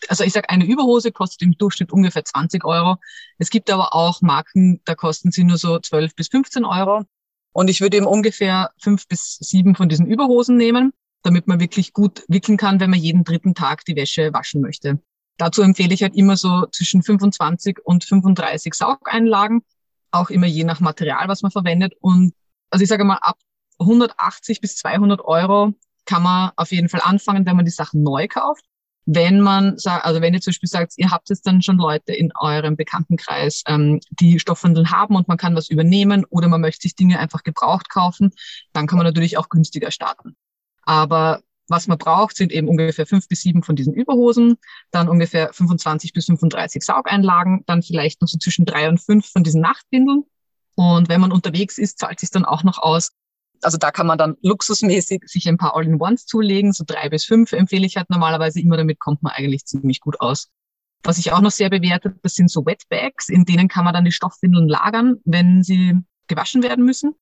also 0.09 0.23
ich 0.23 0.33
sag, 0.33 0.51
eine 0.51 0.65
Überhose 0.65 1.11
kostet 1.11 1.43
im 1.43 1.59
Durchschnitt 1.59 1.93
ungefähr 1.93 2.25
20 2.25 2.65
Euro. 2.65 2.97
Es 3.39 3.51
gibt 3.51 3.71
aber 3.71 3.95
auch 3.95 4.21
Marken, 4.23 4.81
da 4.85 4.95
kosten 4.95 5.33
sie 5.33 5.45
nur 5.45 5.59
so 5.59 5.79
12 5.79 6.15
bis 6.15 6.29
15 6.29 6.65
Euro. 6.65 7.05
Und 7.53 7.69
ich 7.69 7.81
würde 7.81 7.97
eben 7.97 8.07
ungefähr 8.07 8.71
fünf 8.79 9.07
bis 9.09 9.37
sieben 9.41 9.75
von 9.75 9.89
diesen 9.89 10.07
Überhosen 10.07 10.57
nehmen, 10.57 10.93
damit 11.23 11.47
man 11.47 11.61
wirklich 11.61 11.93
gut 11.93 12.25
wickeln 12.29 12.57
kann, 12.57 12.81
wenn 12.81 12.91
man 12.91 12.99
jeden 12.99 13.25
dritten 13.25 13.55
Tag 13.55 13.85
die 13.85 13.97
Wäsche 13.97 14.33
waschen 14.33 14.61
möchte. 14.61 15.01
Dazu 15.37 15.63
empfehle 15.63 15.95
ich 15.95 16.03
halt 16.03 16.17
immer 16.17 16.37
so 16.37 16.67
zwischen 16.67 17.03
25 17.03 17.79
und 17.85 18.05
35 18.05 18.75
Saugeinlagen, 18.75 19.63
auch 20.11 20.31
immer 20.31 20.47
je 20.47 20.65
nach 20.65 20.81
Material, 20.81 21.29
was 21.29 21.43
man 21.43 21.53
verwendet. 21.53 21.95
Und 22.01 22.33
also 22.71 22.83
ich 22.83 22.89
sage 22.89 23.05
mal, 23.05 23.19
ab 23.21 23.39
180 23.79 24.61
bis 24.61 24.77
200 24.77 25.21
Euro 25.23 25.73
kann 26.05 26.23
man 26.23 26.51
auf 26.57 26.73
jeden 26.73 26.89
Fall 26.89 27.01
anfangen, 27.03 27.47
wenn 27.47 27.57
man 27.57 27.65
die 27.65 27.71
Sachen 27.71 28.03
neu 28.03 28.29
kauft 28.29 28.65
wenn 29.05 29.41
man 29.41 29.79
sagt, 29.79 30.05
also 30.05 30.21
wenn 30.21 30.35
ihr 30.35 30.41
zum 30.41 30.53
Beispiel 30.53 30.69
sagt, 30.69 30.93
ihr 30.97 31.11
habt 31.11 31.29
jetzt 31.29 31.47
dann 31.47 31.63
schon 31.63 31.77
Leute 31.77 32.13
in 32.13 32.33
eurem 32.39 32.77
Bekanntenkreis, 32.77 33.63
ähm, 33.67 34.01
die 34.11 34.39
Stoffwindeln 34.39 34.91
haben 34.91 35.17
und 35.17 35.29
man 35.29 35.39
kann 35.39 35.57
was 35.57 35.71
übernehmen 35.71 36.25
oder 36.29 36.49
man 36.49 36.61
möchte 36.61 36.83
sich 36.83 36.95
Dinge 36.95 37.19
einfach 37.19 37.43
gebraucht 37.43 37.91
kaufen, 37.91 38.31
dann 38.73 38.87
kann 38.87 38.99
man 38.99 39.07
natürlich 39.07 39.39
auch 39.39 39.49
günstiger 39.49 39.91
starten. 39.91 40.37
Aber 40.83 41.41
was 41.69 41.87
man 41.89 41.99
braucht, 41.99 42.37
sind 42.37 42.53
eben 42.53 42.69
ungefähr 42.69 43.07
fünf 43.07 43.29
bis 43.29 43.41
sieben 43.41 43.63
von 43.63 43.77
diesen 43.77 43.95
Überhosen, 43.95 44.57
dann 44.91 45.09
ungefähr 45.09 45.53
25 45.53 46.13
bis 46.13 46.27
35 46.27 46.83
Saugeinlagen, 46.83 47.65
dann 47.67 47.83
vielleicht 47.83 48.21
noch 48.21 48.29
so 48.29 48.39
zwischen 48.39 48.67
drei 48.67 48.89
und 48.89 49.01
fünf 49.01 49.27
von 49.27 49.43
diesen 49.43 49.63
Nachtwindeln. 49.63 50.25
Und 50.75 51.09
wenn 51.09 51.21
man 51.21 51.33
unterwegs 51.33 51.79
ist, 51.79 51.99
zahlt 51.99 52.21
sich 52.21 52.31
dann 52.31 52.45
auch 52.45 52.63
noch 52.63 52.79
aus, 52.79 53.13
also 53.63 53.79
da 53.79 53.91
kann 53.91 54.07
man 54.07 54.19
dann 54.19 54.37
luxusmäßig 54.43 55.23
sich 55.27 55.49
ein 55.49 55.57
paar 55.57 55.77
All-in-Ones 55.77 56.27
zulegen. 56.27 56.73
So 56.73 56.85
drei 56.87 57.09
bis 57.09 57.25
fünf 57.25 57.53
empfehle 57.53 57.87
ich 57.87 57.97
halt 57.97 58.11
normalerweise 58.11 58.61
immer. 58.61 58.77
Damit 58.77 58.99
kommt 58.99 59.23
man 59.23 59.33
eigentlich 59.33 59.65
ziemlich 59.65 60.01
gut 60.01 60.21
aus. 60.21 60.49
Was 61.05 61.19
ich 61.19 61.33
auch 61.33 61.41
noch 61.41 61.51
sehr 61.51 61.71
bewertet, 61.71 62.17
das 62.23 62.35
sind 62.35 62.51
so 62.51 62.65
Wetbags, 62.65 63.29
in 63.29 63.45
denen 63.45 63.69
kann 63.69 63.85
man 63.85 63.95
dann 63.95 64.05
die 64.05 64.13
Stoffwindeln 64.13 64.69
lagern, 64.69 65.17
wenn 65.25 65.63
sie 65.63 65.95
gewaschen 66.29 66.63
werden 66.63 66.85
müssen. 66.85 67.15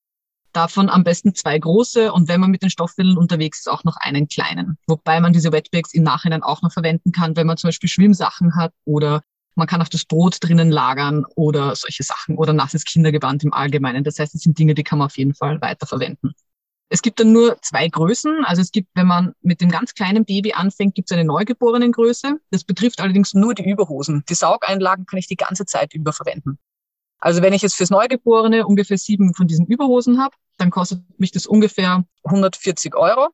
Davon 0.52 0.90
am 0.90 1.04
besten 1.04 1.34
zwei 1.34 1.58
große 1.58 2.12
und 2.12 2.28
wenn 2.28 2.40
man 2.40 2.50
mit 2.50 2.62
den 2.62 2.70
Stoffwindeln 2.70 3.16
unterwegs 3.16 3.60
ist, 3.60 3.68
auch 3.68 3.84
noch 3.84 3.96
einen 3.96 4.28
kleinen. 4.28 4.76
Wobei 4.86 5.20
man 5.20 5.32
diese 5.32 5.52
Wetbags 5.52 5.94
im 5.94 6.02
Nachhinein 6.02 6.42
auch 6.42 6.60
noch 6.60 6.72
verwenden 6.72 7.12
kann, 7.12 7.36
wenn 7.36 7.46
man 7.46 7.56
zum 7.56 7.68
Beispiel 7.68 7.88
Schwimmsachen 7.88 8.56
hat 8.56 8.72
oder 8.84 9.22
man 9.60 9.68
kann 9.68 9.82
auch 9.82 9.88
das 9.88 10.06
Brot 10.06 10.38
drinnen 10.40 10.70
lagern 10.70 11.26
oder 11.36 11.76
solche 11.76 12.02
Sachen 12.02 12.38
oder 12.38 12.54
nasses 12.54 12.84
Kindergewand 12.84 13.44
im 13.44 13.52
Allgemeinen. 13.52 14.04
Das 14.04 14.18
heißt, 14.18 14.34
es 14.34 14.40
sind 14.40 14.58
Dinge, 14.58 14.74
die 14.74 14.82
kann 14.82 14.98
man 14.98 15.06
auf 15.06 15.18
jeden 15.18 15.34
Fall 15.34 15.60
weiterverwenden. 15.60 16.32
Es 16.88 17.02
gibt 17.02 17.20
dann 17.20 17.32
nur 17.32 17.58
zwei 17.60 17.86
Größen. 17.86 18.42
Also 18.46 18.62
es 18.62 18.72
gibt, 18.72 18.88
wenn 18.94 19.06
man 19.06 19.34
mit 19.42 19.60
dem 19.60 19.70
ganz 19.70 19.92
kleinen 19.92 20.24
Baby 20.24 20.54
anfängt, 20.54 20.94
gibt 20.94 21.10
es 21.10 21.14
eine 21.14 21.26
Neugeborenengröße. 21.26 22.40
Das 22.50 22.64
betrifft 22.64 23.00
allerdings 23.02 23.34
nur 23.34 23.54
die 23.54 23.68
Überhosen. 23.68 24.24
Die 24.30 24.34
Saugeinlagen 24.34 25.04
kann 25.04 25.18
ich 25.18 25.28
die 25.28 25.36
ganze 25.36 25.66
Zeit 25.66 25.92
über 25.92 26.14
verwenden. 26.14 26.58
Also 27.18 27.42
wenn 27.42 27.52
ich 27.52 27.60
jetzt 27.60 27.76
fürs 27.76 27.90
Neugeborene 27.90 28.66
ungefähr 28.66 28.96
sieben 28.96 29.34
von 29.34 29.46
diesen 29.46 29.66
Überhosen 29.66 30.18
habe, 30.18 30.34
dann 30.56 30.70
kostet 30.70 31.02
mich 31.20 31.32
das 31.32 31.46
ungefähr 31.46 32.04
140 32.24 32.96
Euro. 32.96 33.28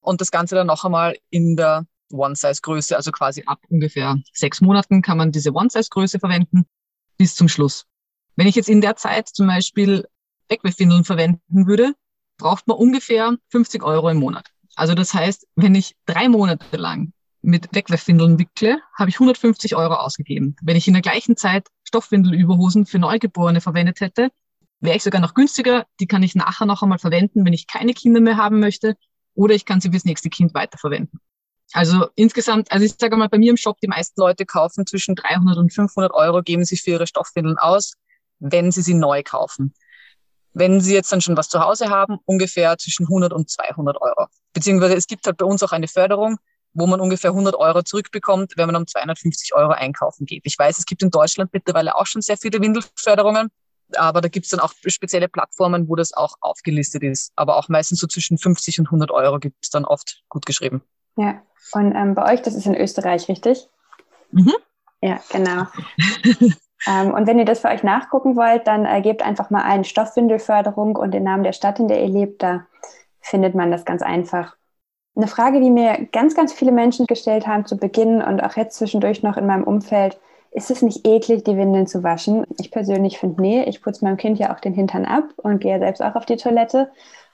Und 0.00 0.20
das 0.20 0.30
Ganze 0.30 0.56
dann 0.56 0.66
noch 0.66 0.84
einmal 0.84 1.16
in 1.30 1.56
der 1.56 1.86
One-Size-Größe, 2.10 2.96
also 2.96 3.12
quasi 3.12 3.44
ab 3.46 3.60
ungefähr 3.68 4.16
sechs 4.32 4.60
Monaten 4.60 5.02
kann 5.02 5.16
man 5.16 5.32
diese 5.32 5.52
One-Size-Größe 5.52 6.18
verwenden 6.18 6.66
bis 7.16 7.34
zum 7.34 7.48
Schluss. 7.48 7.86
Wenn 8.36 8.46
ich 8.46 8.54
jetzt 8.54 8.68
in 8.68 8.80
der 8.80 8.96
Zeit 8.96 9.28
zum 9.28 9.46
Beispiel 9.46 10.06
Wegwerfwindeln 10.48 11.04
verwenden 11.04 11.66
würde, 11.66 11.94
braucht 12.38 12.66
man 12.66 12.76
ungefähr 12.76 13.36
50 13.50 13.82
Euro 13.82 14.08
im 14.08 14.18
Monat. 14.18 14.48
Also 14.74 14.94
das 14.94 15.12
heißt, 15.12 15.46
wenn 15.56 15.74
ich 15.74 15.94
drei 16.06 16.28
Monate 16.28 16.76
lang 16.76 17.12
mit 17.42 17.74
Wegwerfwindeln 17.74 18.38
wickle, 18.38 18.80
habe 18.96 19.10
ich 19.10 19.16
150 19.16 19.76
Euro 19.76 19.94
ausgegeben. 19.94 20.56
Wenn 20.62 20.76
ich 20.76 20.88
in 20.88 20.94
der 20.94 21.02
gleichen 21.02 21.36
Zeit 21.36 21.68
Stoffwindelüberhosen 21.84 22.86
für 22.86 22.98
Neugeborene 22.98 23.60
verwendet 23.60 24.00
hätte, 24.00 24.30
wäre 24.80 24.96
ich 24.96 25.02
sogar 25.02 25.20
noch 25.20 25.34
günstiger. 25.34 25.86
Die 26.00 26.06
kann 26.06 26.22
ich 26.22 26.34
nachher 26.34 26.66
noch 26.66 26.82
einmal 26.82 26.98
verwenden, 26.98 27.44
wenn 27.44 27.52
ich 27.52 27.66
keine 27.66 27.94
Kinder 27.94 28.20
mehr 28.20 28.36
haben 28.36 28.60
möchte, 28.60 28.96
oder 29.34 29.54
ich 29.54 29.64
kann 29.64 29.80
sie 29.80 29.90
fürs 29.90 30.04
nächste 30.04 30.28
Kind 30.28 30.54
weiterverwenden. 30.54 31.20
Also 31.72 32.08
insgesamt, 32.16 32.70
also 32.72 32.84
ich 32.84 32.94
sage 32.98 33.16
mal, 33.16 33.28
bei 33.28 33.38
mir 33.38 33.50
im 33.50 33.56
Shop, 33.56 33.78
die 33.80 33.86
meisten 33.86 34.20
Leute 34.20 34.44
kaufen 34.44 34.86
zwischen 34.86 35.14
300 35.14 35.56
und 35.56 35.72
500 35.72 36.12
Euro, 36.12 36.42
geben 36.42 36.64
sie 36.64 36.76
für 36.76 36.90
ihre 36.90 37.06
Stoffwindeln 37.06 37.58
aus, 37.58 37.94
wenn 38.40 38.72
sie 38.72 38.82
sie 38.82 38.94
neu 38.94 39.22
kaufen. 39.22 39.74
Wenn 40.52 40.80
Sie 40.80 40.94
jetzt 40.94 41.12
dann 41.12 41.20
schon 41.20 41.36
was 41.36 41.48
zu 41.48 41.60
Hause 41.60 41.90
haben, 41.90 42.18
ungefähr 42.24 42.76
zwischen 42.76 43.04
100 43.04 43.32
und 43.32 43.48
200 43.48 44.00
Euro. 44.00 44.26
Beziehungsweise 44.52 44.96
es 44.96 45.06
gibt 45.06 45.24
halt 45.26 45.36
bei 45.36 45.44
uns 45.44 45.62
auch 45.62 45.70
eine 45.70 45.86
Förderung, 45.86 46.38
wo 46.72 46.88
man 46.88 47.00
ungefähr 47.00 47.30
100 47.30 47.54
Euro 47.54 47.82
zurückbekommt, 47.82 48.54
wenn 48.56 48.66
man 48.66 48.74
um 48.74 48.86
250 48.86 49.54
Euro 49.54 49.70
einkaufen 49.70 50.26
geht. 50.26 50.42
Ich 50.44 50.58
weiß, 50.58 50.78
es 50.78 50.86
gibt 50.86 51.02
in 51.02 51.10
Deutschland 51.10 51.52
mittlerweile 51.52 51.96
auch 51.96 52.06
schon 52.06 52.20
sehr 52.20 52.36
viele 52.36 52.60
Windelförderungen, 52.60 53.50
aber 53.96 54.20
da 54.20 54.28
gibt 54.28 54.46
es 54.46 54.50
dann 54.50 54.60
auch 54.60 54.72
spezielle 54.86 55.28
Plattformen, 55.28 55.88
wo 55.88 55.94
das 55.94 56.12
auch 56.12 56.34
aufgelistet 56.40 57.04
ist. 57.04 57.32
Aber 57.36 57.56
auch 57.56 57.68
meistens 57.68 58.00
so 58.00 58.08
zwischen 58.08 58.36
50 58.36 58.80
und 58.80 58.86
100 58.86 59.12
Euro 59.12 59.38
gibt 59.38 59.56
es 59.62 59.70
dann 59.70 59.84
oft 59.84 60.22
gut 60.28 60.46
geschrieben. 60.46 60.82
Ja, 61.16 61.42
und 61.72 61.94
ähm, 61.94 62.14
bei 62.14 62.32
euch, 62.32 62.42
das 62.42 62.54
ist 62.54 62.66
in 62.66 62.74
Österreich, 62.74 63.28
richtig? 63.28 63.68
Mhm. 64.30 64.54
Ja, 65.00 65.20
genau. 65.30 65.64
Ähm, 66.86 67.12
und 67.12 67.26
wenn 67.26 67.38
ihr 67.38 67.44
das 67.44 67.60
für 67.60 67.68
euch 67.68 67.82
nachgucken 67.82 68.36
wollt, 68.36 68.66
dann 68.66 68.86
äh, 68.86 69.00
gebt 69.02 69.22
einfach 69.22 69.50
mal 69.50 69.62
ein 69.62 69.84
Stoffwindelförderung 69.84 70.96
und 70.96 71.12
den 71.12 71.24
Namen 71.24 71.44
der 71.44 71.52
Stadt, 71.52 71.78
in 71.78 71.88
der 71.88 72.00
ihr 72.00 72.08
lebt. 72.08 72.42
Da 72.42 72.66
findet 73.20 73.54
man 73.54 73.70
das 73.70 73.84
ganz 73.84 74.02
einfach. 74.02 74.56
Eine 75.16 75.26
Frage, 75.26 75.60
die 75.60 75.70
mir 75.70 76.08
ganz, 76.12 76.34
ganz 76.34 76.52
viele 76.52 76.72
Menschen 76.72 77.06
gestellt 77.06 77.46
haben 77.46 77.66
zu 77.66 77.76
Beginn 77.76 78.22
und 78.22 78.40
auch 78.40 78.56
jetzt 78.56 78.78
zwischendurch 78.78 79.22
noch 79.22 79.36
in 79.36 79.46
meinem 79.46 79.64
Umfeld, 79.64 80.18
ist 80.52 80.70
es 80.70 80.82
nicht 80.82 81.06
eklig, 81.06 81.44
die 81.44 81.56
Windeln 81.56 81.86
zu 81.86 82.02
waschen? 82.02 82.44
Ich 82.58 82.70
persönlich 82.70 83.18
finde, 83.18 83.42
nee, 83.42 83.62
ich 83.64 83.82
putze 83.82 84.04
meinem 84.04 84.16
Kind 84.16 84.38
ja 84.38 84.54
auch 84.54 84.60
den 84.60 84.72
Hintern 84.72 85.04
ab 85.04 85.24
und 85.36 85.60
gehe 85.60 85.78
selbst 85.78 86.02
auch 86.02 86.14
auf 86.14 86.26
die 86.26 86.36
Toilette. 86.36 86.90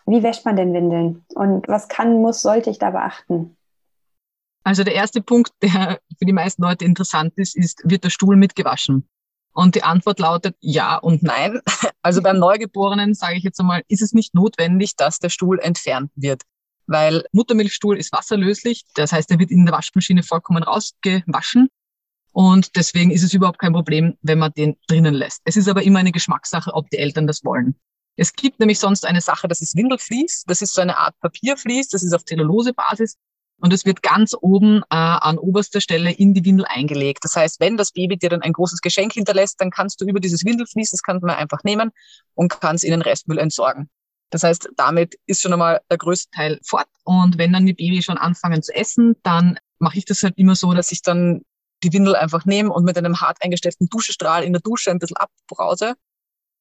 Wie 0.06 0.22
wäscht 0.22 0.44
man 0.44 0.56
denn 0.56 0.74
Windeln? 0.74 1.24
Und 1.34 1.68
was 1.68 1.88
kann, 1.88 2.20
muss, 2.20 2.42
sollte 2.42 2.70
ich 2.70 2.78
da 2.78 2.90
beachten? 2.90 3.56
Also 4.66 4.82
der 4.82 4.96
erste 4.96 5.22
Punkt, 5.22 5.52
der 5.62 6.00
für 6.18 6.24
die 6.24 6.32
meisten 6.32 6.60
Leute 6.60 6.84
interessant 6.84 7.34
ist, 7.36 7.56
ist, 7.56 7.82
wird 7.84 8.02
der 8.02 8.10
Stuhl 8.10 8.34
mitgewaschen? 8.34 9.08
Und 9.52 9.76
die 9.76 9.84
Antwort 9.84 10.18
lautet 10.18 10.56
ja 10.58 10.96
und 10.96 11.22
nein. 11.22 11.60
Also 12.02 12.20
beim 12.20 12.38
Neugeborenen, 12.38 13.14
sage 13.14 13.36
ich 13.36 13.44
jetzt 13.44 13.60
einmal, 13.60 13.82
ist 13.86 14.02
es 14.02 14.12
nicht 14.12 14.34
notwendig, 14.34 14.96
dass 14.96 15.20
der 15.20 15.28
Stuhl 15.28 15.60
entfernt 15.60 16.10
wird. 16.16 16.42
Weil 16.88 17.24
Muttermilchstuhl 17.30 17.96
ist 17.96 18.12
wasserlöslich, 18.12 18.84
das 18.94 19.12
heißt, 19.12 19.30
er 19.30 19.38
wird 19.38 19.52
in 19.52 19.66
der 19.66 19.74
Waschmaschine 19.74 20.24
vollkommen 20.24 20.64
rausgewaschen. 20.64 21.68
Und 22.32 22.74
deswegen 22.74 23.12
ist 23.12 23.22
es 23.22 23.34
überhaupt 23.34 23.60
kein 23.60 23.72
Problem, 23.72 24.18
wenn 24.22 24.40
man 24.40 24.52
den 24.52 24.76
drinnen 24.88 25.14
lässt. 25.14 25.42
Es 25.44 25.56
ist 25.56 25.68
aber 25.68 25.84
immer 25.84 26.00
eine 26.00 26.12
Geschmackssache, 26.12 26.74
ob 26.74 26.90
die 26.90 26.98
Eltern 26.98 27.28
das 27.28 27.44
wollen. 27.44 27.76
Es 28.16 28.32
gibt 28.32 28.58
nämlich 28.58 28.80
sonst 28.80 29.06
eine 29.06 29.20
Sache, 29.20 29.46
das 29.46 29.62
ist 29.62 29.76
Windelflies. 29.76 30.42
Das 30.48 30.60
ist 30.60 30.74
so 30.74 30.80
eine 30.80 30.98
Art 30.98 31.14
Papierflies, 31.20 31.88
das 31.88 32.02
ist 32.02 32.12
auf 32.12 32.24
Zellulosebasis. 32.24 33.16
Und 33.58 33.72
es 33.72 33.86
wird 33.86 34.02
ganz 34.02 34.34
oben 34.38 34.82
äh, 34.90 34.96
an 34.96 35.38
oberster 35.38 35.80
Stelle 35.80 36.12
in 36.12 36.34
die 36.34 36.44
Windel 36.44 36.66
eingelegt. 36.66 37.24
Das 37.24 37.34
heißt, 37.34 37.58
wenn 37.58 37.76
das 37.76 37.92
Baby 37.92 38.18
dir 38.18 38.28
dann 38.28 38.42
ein 38.42 38.52
großes 38.52 38.80
Geschenk 38.80 39.14
hinterlässt, 39.14 39.60
dann 39.60 39.70
kannst 39.70 40.00
du 40.00 40.04
über 40.04 40.20
dieses 40.20 40.44
Windelflies, 40.44 40.90
das 40.90 41.02
kann 41.02 41.18
man 41.22 41.30
einfach 41.30 41.64
nehmen 41.64 41.90
und 42.34 42.60
kann 42.60 42.76
es 42.76 42.84
in 42.84 42.90
den 42.90 43.02
Restmüll 43.02 43.38
entsorgen. 43.38 43.88
Das 44.30 44.42
heißt, 44.42 44.68
damit 44.76 45.18
ist 45.26 45.40
schon 45.40 45.52
einmal 45.52 45.80
der 45.90 45.98
größte 45.98 46.30
Teil 46.30 46.60
fort. 46.64 46.88
Und 47.04 47.38
wenn 47.38 47.52
dann 47.52 47.64
die 47.64 47.74
Baby 47.74 48.02
schon 48.02 48.18
anfangen 48.18 48.62
zu 48.62 48.74
essen, 48.74 49.16
dann 49.22 49.58
mache 49.78 49.98
ich 49.98 50.04
das 50.04 50.22
halt 50.22 50.36
immer 50.36 50.56
so, 50.56 50.74
dass 50.74 50.92
ich 50.92 51.02
dann 51.02 51.42
die 51.82 51.92
Windel 51.92 52.16
einfach 52.16 52.44
nehme 52.44 52.72
und 52.72 52.84
mit 52.84 52.98
einem 52.98 53.20
hart 53.20 53.38
eingestellten 53.42 53.88
Duschestrahl 53.88 54.42
in 54.42 54.52
der 54.52 54.62
Dusche 54.62 54.90
ein 54.90 54.98
bisschen 54.98 55.16
abbrause. 55.16 55.94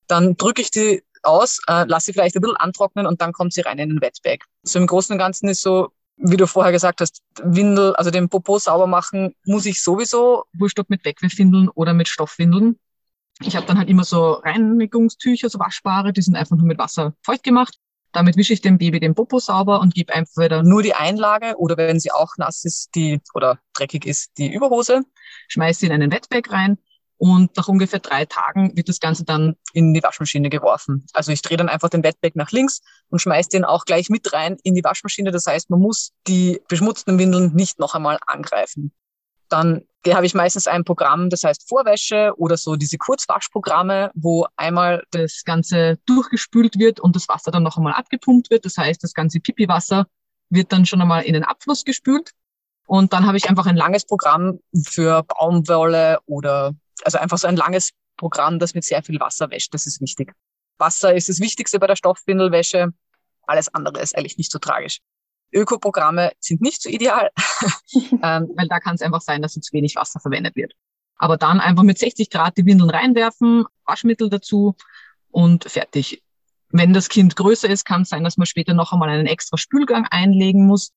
Dann 0.07 0.37
drücke 0.37 0.61
ich 0.61 0.71
die 0.71 1.03
aus, 1.23 1.59
äh, 1.67 1.85
lasse 1.85 2.07
sie 2.07 2.13
vielleicht 2.13 2.35
ein 2.35 2.41
bisschen 2.41 2.57
antrocknen 2.57 3.07
und 3.07 3.21
dann 3.21 3.33
kommt 3.33 3.53
sie 3.53 3.61
rein 3.61 3.79
in 3.79 3.89
den 3.89 4.01
Wetbag. 4.01 4.45
So 4.63 4.77
im 4.77 4.87
Großen 4.87 5.13
und 5.13 5.17
Ganzen 5.17 5.49
ist 5.49 5.61
so, 5.61 5.89
wie 6.17 6.37
du 6.37 6.47
vorher 6.47 6.71
gesagt 6.71 7.01
hast, 7.01 7.21
Windel, 7.43 7.95
also 7.95 8.11
den 8.11 8.29
Popo 8.29 8.57
sauber 8.57 8.87
machen, 8.87 9.35
muss 9.45 9.65
ich 9.65 9.81
sowieso, 9.81 10.45
wurscht 10.53 10.79
ob 10.79 10.89
mit 10.89 11.03
Wegwerfwindeln 11.05 11.69
oder 11.69 11.93
mit 11.93 12.07
Stoffwindeln. 12.07 12.79
Ich 13.41 13.55
habe 13.55 13.65
dann 13.65 13.77
halt 13.77 13.89
immer 13.89 14.05
so 14.05 14.33
Reinigungstücher, 14.33 15.49
so 15.49 15.59
waschbare, 15.59 16.13
die 16.13 16.21
sind 16.21 16.35
einfach 16.35 16.55
nur 16.55 16.65
mit 16.65 16.77
Wasser 16.77 17.13
feucht 17.21 17.43
gemacht. 17.43 17.77
Damit 18.13 18.37
wische 18.37 18.53
ich 18.53 18.61
dem 18.61 18.77
Baby 18.77 19.01
den 19.01 19.13
Popo 19.13 19.39
sauber 19.39 19.81
und 19.81 19.93
gebe 19.93 20.13
einfach 20.13 20.43
wieder 20.43 20.63
nur 20.63 20.81
die 20.81 20.93
Einlage 20.93 21.55
oder 21.57 21.75
wenn 21.75 21.99
sie 21.99 22.11
auch 22.11 22.37
nass 22.37 22.63
ist, 22.63 22.95
die 22.95 23.19
oder 23.33 23.59
dreckig 23.73 24.05
ist, 24.05 24.37
die 24.37 24.53
Überhose, 24.53 25.01
schmeiße 25.49 25.81
sie 25.81 25.85
in 25.87 25.91
einen 25.91 26.11
Wetbag 26.11 26.49
rein 26.49 26.77
und 27.17 27.55
nach 27.55 27.67
ungefähr 27.67 27.99
drei 27.99 28.25
Tagen 28.25 28.75
wird 28.75 28.89
das 28.89 28.99
Ganze 28.99 29.23
dann 29.23 29.55
in 29.73 29.93
die 29.93 30.03
Waschmaschine 30.03 30.49
geworfen. 30.49 31.05
Also 31.13 31.31
ich 31.31 31.41
drehe 31.41 31.57
dann 31.57 31.69
einfach 31.69 31.89
den 31.89 32.03
Wetbag 32.03 32.31
nach 32.35 32.51
links 32.51 32.81
und 33.09 33.19
schmeiße 33.19 33.49
den 33.49 33.63
auch 33.63 33.85
gleich 33.85 34.09
mit 34.09 34.33
rein 34.33 34.57
in 34.63 34.75
die 34.75 34.83
Waschmaschine. 34.83 35.31
Das 35.31 35.47
heißt, 35.47 35.69
man 35.69 35.79
muss 35.79 36.11
die 36.27 36.61
beschmutzten 36.67 37.17
Windeln 37.17 37.53
nicht 37.53 37.79
noch 37.79 37.95
einmal 37.95 38.19
angreifen. 38.27 38.91
Dann 39.47 39.83
habe 40.07 40.25
ich 40.25 40.33
meistens 40.33 40.67
ein 40.67 40.83
Programm, 40.83 41.29
das 41.29 41.43
heißt 41.43 41.67
Vorwäsche 41.69 42.33
oder 42.37 42.57
so 42.57 42.75
diese 42.75 42.97
Kurzwaschprogramme, 42.97 44.11
wo 44.13 44.45
einmal 44.55 45.03
das 45.11 45.43
Ganze 45.45 45.97
durchgespült 46.05 46.77
wird 46.77 46.99
und 46.99 47.15
das 47.15 47.27
Wasser 47.27 47.51
dann 47.51 47.63
noch 47.63 47.77
einmal 47.77 47.93
abgepumpt 47.93 48.49
wird. 48.49 48.65
Das 48.65 48.77
heißt, 48.77 49.03
das 49.03 49.13
ganze 49.13 49.39
Pipi-Wasser 49.39 50.05
wird 50.49 50.71
dann 50.71 50.85
schon 50.85 51.01
einmal 51.01 51.23
in 51.23 51.33
den 51.33 51.43
Abfluss 51.43 51.85
gespült. 51.85 52.31
Und 52.87 53.13
dann 53.13 53.25
habe 53.25 53.37
ich 53.37 53.49
einfach 53.49 53.65
ein 53.65 53.77
langes 53.77 54.05
Programm 54.05 54.59
für 54.83 55.23
Baumwolle 55.23 56.19
oder 56.25 56.75
also 57.03 57.17
einfach 57.17 57.37
so 57.37 57.47
ein 57.47 57.55
langes 57.55 57.91
Programm, 58.17 58.59
das 58.59 58.73
mit 58.73 58.83
sehr 58.83 59.03
viel 59.03 59.19
Wasser 59.19 59.49
wäscht. 59.49 59.73
Das 59.73 59.85
ist 59.85 60.01
wichtig. 60.01 60.33
Wasser 60.77 61.13
ist 61.13 61.29
das 61.29 61.39
Wichtigste 61.39 61.79
bei 61.79 61.87
der 61.87 61.95
Stoffwindelwäsche. 61.95 62.93
Alles 63.43 63.73
andere 63.73 64.01
ist 64.01 64.17
eigentlich 64.17 64.37
nicht 64.37 64.51
so 64.51 64.59
tragisch. 64.59 64.99
Ökoprogramme 65.53 66.33
sind 66.39 66.61
nicht 66.61 66.81
so 66.81 66.89
ideal, 66.89 67.29
ähm, 67.93 68.49
weil 68.55 68.67
da 68.67 68.79
kann 68.79 68.95
es 68.95 69.01
einfach 69.01 69.21
sein, 69.21 69.41
dass 69.41 69.53
zu 69.53 69.73
wenig 69.73 69.95
Wasser 69.95 70.19
verwendet 70.19 70.55
wird. 70.55 70.73
Aber 71.17 71.37
dann 71.37 71.61
einfach 71.61 71.83
mit 71.83 71.97
60 71.97 72.29
Grad 72.29 72.57
die 72.57 72.65
Windeln 72.65 72.89
reinwerfen, 72.89 73.65
Waschmittel 73.85 74.29
dazu 74.29 74.75
und 75.31 75.63
fertig. 75.65 76.23
Wenn 76.69 76.93
das 76.93 77.07
Kind 77.07 77.37
größer 77.37 77.69
ist, 77.69 77.85
kann 77.85 78.01
es 78.01 78.09
sein, 78.09 78.23
dass 78.23 78.37
man 78.37 78.47
später 78.47 78.73
noch 78.73 78.91
einmal 78.91 79.09
einen 79.09 79.27
extra 79.27 79.57
Spülgang 79.57 80.05
einlegen 80.09 80.65
muss. 80.65 80.91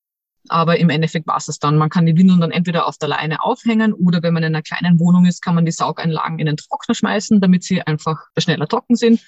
Aber 0.48 0.78
im 0.78 0.90
Endeffekt 0.90 1.26
war 1.26 1.36
es 1.36 1.58
dann. 1.58 1.76
Man 1.76 1.90
kann 1.90 2.06
die 2.06 2.16
Windeln 2.16 2.40
dann 2.40 2.50
entweder 2.50 2.86
auf 2.86 2.98
der 2.98 3.08
Leine 3.08 3.42
aufhängen 3.42 3.92
oder 3.92 4.22
wenn 4.22 4.34
man 4.34 4.42
in 4.42 4.54
einer 4.54 4.62
kleinen 4.62 4.98
Wohnung 4.98 5.26
ist, 5.26 5.42
kann 5.42 5.54
man 5.54 5.66
die 5.66 5.72
Saugeinlagen 5.72 6.38
in 6.38 6.46
den 6.46 6.56
Trockner 6.56 6.94
schmeißen, 6.94 7.40
damit 7.40 7.64
sie 7.64 7.82
einfach 7.82 8.26
schneller 8.36 8.68
trocken 8.68 8.96
sind. 8.96 9.20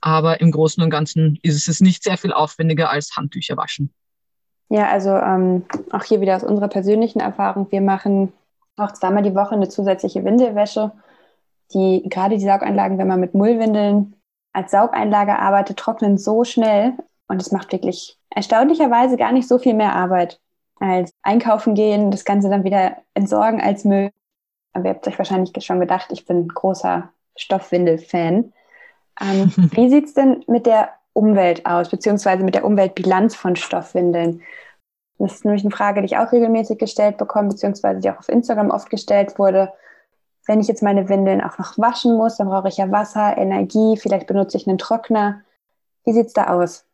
Aber 0.00 0.40
im 0.40 0.50
Großen 0.50 0.82
und 0.82 0.90
Ganzen 0.90 1.38
ist 1.42 1.68
es 1.68 1.80
nicht 1.80 2.02
sehr 2.02 2.18
viel 2.18 2.32
aufwendiger 2.32 2.90
als 2.90 3.16
Handtücher 3.16 3.56
waschen. 3.56 3.92
Ja, 4.68 4.88
also 4.88 5.10
ähm, 5.10 5.64
auch 5.92 6.04
hier 6.04 6.20
wieder 6.20 6.36
aus 6.36 6.44
unserer 6.44 6.68
persönlichen 6.68 7.20
Erfahrung. 7.20 7.70
Wir 7.70 7.80
machen 7.80 8.32
auch 8.76 8.92
zweimal 8.92 9.22
die 9.22 9.34
Woche 9.34 9.54
eine 9.54 9.68
zusätzliche 9.68 10.24
Windelwäsche. 10.24 10.92
Die, 11.72 12.02
gerade 12.08 12.36
die 12.36 12.44
Saugeinlagen, 12.44 12.98
wenn 12.98 13.08
man 13.08 13.20
mit 13.20 13.34
Mullwindeln 13.34 14.14
als 14.52 14.70
Saugeinlage 14.70 15.38
arbeitet, 15.38 15.78
trocknen 15.78 16.18
so 16.18 16.44
schnell 16.44 16.94
und 17.28 17.40
es 17.40 17.52
macht 17.52 17.72
wirklich 17.72 18.18
erstaunlicherweise 18.30 19.16
gar 19.16 19.32
nicht 19.32 19.48
so 19.48 19.58
viel 19.58 19.74
mehr 19.74 19.94
Arbeit 19.94 20.40
als 20.80 21.12
einkaufen 21.22 21.74
gehen, 21.74 22.10
das 22.10 22.24
Ganze 22.24 22.48
dann 22.50 22.64
wieder 22.64 22.98
entsorgen 23.14 23.60
als 23.60 23.84
Müll. 23.84 24.10
Aber 24.72 24.86
ihr 24.86 24.90
habt 24.90 25.06
euch 25.06 25.18
wahrscheinlich 25.18 25.52
schon 25.64 25.80
gedacht, 25.80 26.08
ich 26.10 26.26
bin 26.26 26.48
großer 26.48 27.10
Stoffwindel-Fan. 27.36 28.52
Ähm, 29.20 29.52
wie 29.72 29.88
sieht 29.88 30.06
es 30.06 30.14
denn 30.14 30.44
mit 30.48 30.66
der 30.66 30.90
Umwelt 31.12 31.64
aus, 31.64 31.90
beziehungsweise 31.90 32.42
mit 32.42 32.54
der 32.54 32.64
Umweltbilanz 32.64 33.36
von 33.36 33.56
Stoffwindeln? 33.56 34.42
Das 35.18 35.34
ist 35.34 35.44
nämlich 35.44 35.62
eine 35.62 35.70
Frage, 35.70 36.00
die 36.00 36.06
ich 36.06 36.16
auch 36.16 36.32
regelmäßig 36.32 36.78
gestellt 36.78 37.18
bekomme, 37.18 37.48
beziehungsweise 37.48 38.00
die 38.00 38.10
auch 38.10 38.18
auf 38.18 38.28
Instagram 38.28 38.70
oft 38.70 38.90
gestellt 38.90 39.38
wurde. 39.38 39.72
Wenn 40.46 40.60
ich 40.60 40.68
jetzt 40.68 40.82
meine 40.82 41.08
Windeln 41.08 41.40
auch 41.40 41.56
noch 41.56 41.78
waschen 41.78 42.16
muss, 42.16 42.36
dann 42.36 42.48
brauche 42.48 42.68
ich 42.68 42.76
ja 42.76 42.90
Wasser, 42.90 43.38
Energie, 43.38 43.96
vielleicht 43.96 44.26
benutze 44.26 44.56
ich 44.56 44.66
einen 44.66 44.78
Trockner. 44.78 45.40
Wie 46.04 46.12
sieht 46.12 46.26
es 46.26 46.32
da 46.32 46.48
aus? 46.48 46.84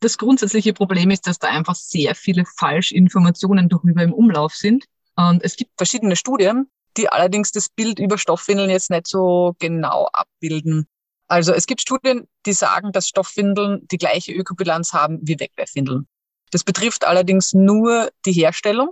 Das 0.00 0.16
grundsätzliche 0.16 0.72
Problem 0.72 1.10
ist, 1.10 1.26
dass 1.26 1.38
da 1.38 1.48
einfach 1.48 1.74
sehr 1.74 2.14
viele 2.14 2.44
Falschinformationen 2.56 3.68
darüber 3.68 4.02
im 4.02 4.12
Umlauf 4.12 4.54
sind. 4.54 4.84
Und 5.16 5.42
es 5.42 5.56
gibt 5.56 5.72
verschiedene 5.76 6.14
Studien, 6.14 6.70
die 6.96 7.08
allerdings 7.08 7.50
das 7.50 7.68
Bild 7.68 7.98
über 7.98 8.18
Stoffwindeln 8.18 8.70
jetzt 8.70 8.90
nicht 8.90 9.08
so 9.08 9.56
genau 9.58 10.08
abbilden. 10.12 10.86
Also 11.26 11.52
es 11.52 11.66
gibt 11.66 11.80
Studien, 11.80 12.26
die 12.46 12.52
sagen, 12.52 12.92
dass 12.92 13.08
Stoffwindeln 13.08 13.86
die 13.90 13.98
gleiche 13.98 14.32
Ökobilanz 14.32 14.92
haben 14.92 15.18
wie 15.22 15.38
Wegwerfwindeln. 15.38 16.06
Das 16.50 16.64
betrifft 16.64 17.04
allerdings 17.04 17.52
nur 17.52 18.10
die 18.24 18.32
Herstellung 18.32 18.90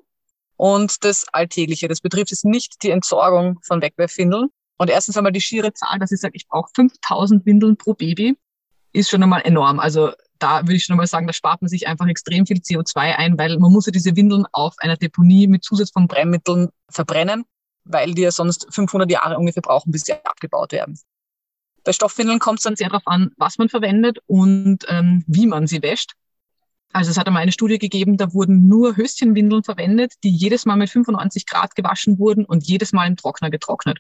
und 0.57 1.05
das 1.05 1.27
Alltägliche. 1.33 1.89
Das 1.89 2.01
betrifft 2.01 2.31
jetzt 2.31 2.45
nicht 2.45 2.83
die 2.83 2.91
Entsorgung 2.91 3.61
von 3.63 3.81
Wegwerfwindeln. 3.81 4.49
Und 4.79 4.91
erstens 4.91 5.17
einmal 5.17 5.33
die 5.33 5.41
schiere 5.41 5.73
Zahl, 5.73 5.99
dass 5.99 6.13
ich 6.13 6.21
sage, 6.21 6.37
ich 6.37 6.49
brauche 6.49 6.71
5000 6.75 7.47
Windeln 7.47 7.77
pro 7.79 7.95
Baby, 7.95 8.37
ist 8.97 9.11
schon 9.11 9.23
einmal 9.23 9.43
enorm. 9.43 9.79
Also 9.79 10.13
da 10.39 10.63
würde 10.63 10.75
ich 10.75 10.85
schon 10.85 10.95
einmal 10.95 11.07
sagen, 11.07 11.27
da 11.27 11.33
spart 11.33 11.63
man 11.63 11.69
sich 11.69 11.87
einfach 11.87 12.07
extrem 12.07 12.47
viel 12.47 12.59
CO2 12.59 12.97
ein, 13.17 13.39
weil 13.39 13.59
man 13.59 13.73
muss 13.73 13.87
ja 13.87 13.93
diese 13.93 14.17
Windeln 14.17 14.45
auf 14.53 14.75
einer 14.79 14.97
Deponie 14.97 15.47
mit 15.47 15.65
Zusatz 15.65 15.91
von 15.91 16.09
Brennmitteln 16.09 16.69
verbrennen, 16.91 17.45
weil 17.85 18.15
die 18.15 18.23
ja 18.23 18.31
sonst 18.31 18.67
500 18.71 19.11
Jahre 19.11 19.39
ungefähr 19.39 19.63
brauchen, 19.63 19.93
bis 19.93 20.03
sie 20.03 20.13
abgebaut 20.13 20.73
werden. 20.73 20.99
Bei 21.85 21.93
Stoffwindeln 21.93 22.39
kommt 22.39 22.59
es 22.59 22.65
dann 22.65 22.77
sehr 22.77 22.89
darauf 22.89 23.07
an, 23.07 23.31
was 23.37 23.59
man 23.59 23.69
verwendet 23.69 24.19
und 24.27 24.85
ähm, 24.89 25.25
wie 25.27 25.47
man 25.47 25.67
sie 25.67 25.83
wäscht. 25.83 26.15
Also 26.93 27.11
es 27.11 27.19
hat 27.19 27.27
einmal 27.27 27.43
eine 27.43 27.53
Studie 27.53 27.79
gegeben, 27.79 28.17
da 28.17 28.33
wurden 28.33 28.69
nur 28.69 28.97
Höschenwindeln 28.97 29.63
verwendet, 29.63 30.15
die 30.25 30.31
jedes 30.31 30.65
Mal 30.65 30.77
mit 30.77 30.91
95 30.91 31.47
Grad 31.47 31.75
gewaschen 31.75 32.19
wurden 32.19 32.45
und 32.45 32.67
jedes 32.67 32.93
Mal 32.93 33.07
im 33.07 33.17
Trockner 33.17 33.51
getrocknet. 33.51 33.99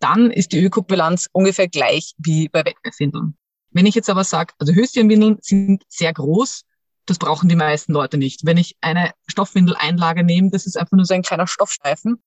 Dann 0.00 0.30
ist 0.30 0.52
die 0.52 0.62
Ökobilanz 0.62 1.28
ungefähr 1.32 1.68
gleich 1.68 2.14
wie 2.18 2.48
bei 2.48 2.64
Wegwerfwindeln. 2.64 3.36
Wenn 3.74 3.86
ich 3.86 3.94
jetzt 3.94 4.08
aber 4.08 4.24
sage, 4.24 4.54
also 4.58 4.72
Höschenwindeln 4.72 5.38
sind 5.42 5.82
sehr 5.88 6.12
groß, 6.12 6.64
das 7.06 7.18
brauchen 7.18 7.48
die 7.48 7.56
meisten 7.56 7.92
Leute 7.92 8.16
nicht. 8.16 8.46
Wenn 8.46 8.56
ich 8.56 8.76
eine 8.80 9.10
Stoffwindeleinlage 9.26 10.24
nehme, 10.24 10.50
das 10.50 10.64
ist 10.64 10.78
einfach 10.78 10.96
nur 10.96 11.04
so 11.04 11.12
ein 11.12 11.22
kleiner 11.22 11.46
Stoffstreifen. 11.46 12.22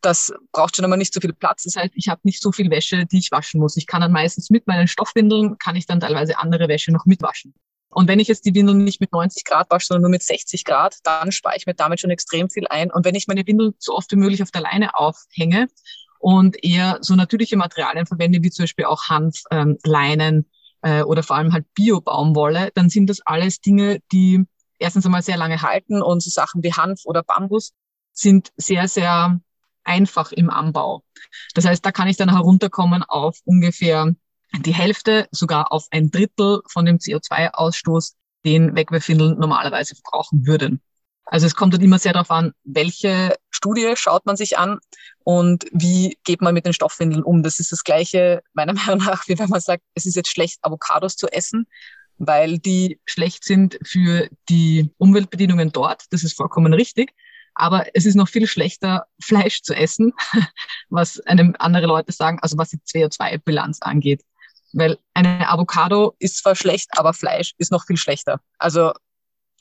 Das 0.00 0.32
braucht 0.52 0.76
schon 0.76 0.84
einmal 0.84 0.98
nicht 0.98 1.14
so 1.14 1.20
viel 1.20 1.32
Platz. 1.32 1.62
Das 1.62 1.76
heißt, 1.76 1.92
ich 1.94 2.08
habe 2.08 2.20
nicht 2.24 2.42
so 2.42 2.52
viel 2.52 2.70
Wäsche, 2.70 3.06
die 3.06 3.18
ich 3.18 3.30
waschen 3.30 3.60
muss. 3.60 3.76
Ich 3.76 3.86
kann 3.86 4.00
dann 4.00 4.12
meistens 4.12 4.50
mit 4.50 4.66
meinen 4.66 4.86
Stoffwindeln, 4.86 5.56
kann 5.58 5.76
ich 5.76 5.86
dann 5.86 6.00
teilweise 6.00 6.38
andere 6.38 6.68
Wäsche 6.68 6.92
noch 6.92 7.06
mitwaschen. 7.06 7.54
Und 7.90 8.06
wenn 8.08 8.20
ich 8.20 8.28
jetzt 8.28 8.44
die 8.44 8.54
Windeln 8.54 8.84
nicht 8.84 9.00
mit 9.00 9.12
90 9.12 9.44
Grad 9.44 9.70
wasche, 9.70 9.86
sondern 9.86 10.02
nur 10.02 10.10
mit 10.10 10.22
60 10.22 10.64
Grad, 10.64 10.96
dann 11.04 11.32
spare 11.32 11.56
ich 11.56 11.66
mir 11.66 11.74
damit 11.74 12.00
schon 12.00 12.10
extrem 12.10 12.50
viel 12.50 12.66
ein. 12.68 12.90
Und 12.90 13.04
wenn 13.04 13.14
ich 13.14 13.28
meine 13.28 13.46
Windeln 13.46 13.74
so 13.78 13.94
oft 13.94 14.10
wie 14.12 14.16
möglich 14.16 14.42
auf 14.42 14.50
der 14.50 14.62
Leine 14.62 14.94
aufhänge 14.96 15.68
und 16.18 16.62
eher 16.62 16.98
so 17.00 17.14
natürliche 17.14 17.56
Materialien 17.56 18.06
verwende, 18.06 18.42
wie 18.42 18.50
zum 18.50 18.64
Beispiel 18.64 18.84
auch 18.84 19.04
Hanf, 19.04 19.42
ähm, 19.50 19.78
äh, 20.82 21.02
oder 21.02 21.22
vor 21.22 21.36
allem 21.36 21.52
halt 21.52 21.66
Bio-Baumwolle, 21.74 22.70
dann 22.74 22.88
sind 22.88 23.08
das 23.08 23.20
alles 23.24 23.60
Dinge, 23.60 24.00
die 24.12 24.44
erstens 24.78 25.06
einmal 25.06 25.22
sehr 25.22 25.36
lange 25.36 25.62
halten 25.62 26.02
und 26.02 26.22
so 26.22 26.30
Sachen 26.30 26.62
wie 26.62 26.72
Hanf 26.72 27.00
oder 27.04 27.22
Bambus 27.22 27.72
sind 28.12 28.52
sehr, 28.56 28.88
sehr 28.88 29.40
einfach 29.84 30.32
im 30.32 30.50
Anbau. 30.50 31.02
Das 31.54 31.64
heißt, 31.64 31.84
da 31.84 31.92
kann 31.92 32.08
ich 32.08 32.16
dann 32.16 32.30
herunterkommen 32.30 33.02
auf 33.02 33.38
ungefähr 33.44 34.14
die 34.64 34.74
Hälfte, 34.74 35.28
sogar 35.30 35.72
auf 35.72 35.86
ein 35.90 36.10
Drittel 36.10 36.62
von 36.68 36.84
dem 36.84 36.98
CO2-Ausstoß, 36.98 38.14
den 38.44 38.76
Wegwerfwindeln 38.76 39.38
normalerweise 39.38 39.94
verbrauchen 39.94 40.46
würden. 40.46 40.80
Also 41.30 41.46
es 41.46 41.54
kommt 41.54 41.74
dann 41.74 41.82
immer 41.82 41.98
sehr 41.98 42.14
darauf 42.14 42.30
an, 42.30 42.52
welche 42.64 43.36
Studie 43.50 43.92
schaut 43.96 44.24
man 44.24 44.36
sich 44.36 44.58
an 44.58 44.78
und 45.24 45.66
wie 45.72 46.18
geht 46.24 46.40
man 46.40 46.54
mit 46.54 46.64
den 46.64 46.72
Stoffwindeln 46.72 47.22
um. 47.22 47.42
Das 47.42 47.60
ist 47.60 47.70
das 47.70 47.84
Gleiche 47.84 48.42
meiner 48.54 48.72
Meinung 48.74 49.04
nach, 49.04 49.28
wie 49.28 49.38
wenn 49.38 49.50
man 49.50 49.60
sagt, 49.60 49.82
es 49.94 50.06
ist 50.06 50.16
jetzt 50.16 50.30
schlecht, 50.30 50.58
Avocados 50.62 51.16
zu 51.16 51.28
essen, 51.28 51.66
weil 52.16 52.58
die 52.58 52.98
schlecht 53.04 53.44
sind 53.44 53.78
für 53.84 54.28
die 54.48 54.90
Umweltbedingungen 54.96 55.70
dort. 55.70 56.04
Das 56.10 56.24
ist 56.24 56.34
vollkommen 56.34 56.72
richtig. 56.72 57.12
Aber 57.54 57.86
es 57.92 58.06
ist 58.06 58.14
noch 58.14 58.28
viel 58.28 58.46
schlechter, 58.46 59.06
Fleisch 59.22 59.62
zu 59.62 59.74
essen, 59.74 60.12
was 60.88 61.20
einem 61.20 61.54
andere 61.58 61.86
Leute 61.86 62.12
sagen, 62.12 62.38
also 62.40 62.56
was 62.56 62.70
die 62.70 62.78
CO2-Bilanz 62.78 63.82
angeht. 63.82 64.24
Weil 64.72 64.98
eine 65.14 65.48
Avocado 65.48 66.14
ist 66.18 66.38
zwar 66.38 66.54
schlecht, 66.54 66.88
aber 66.96 67.12
Fleisch 67.12 67.54
ist 67.58 67.72
noch 67.72 67.84
viel 67.86 67.96
schlechter. 67.96 68.40
Also 68.58 68.92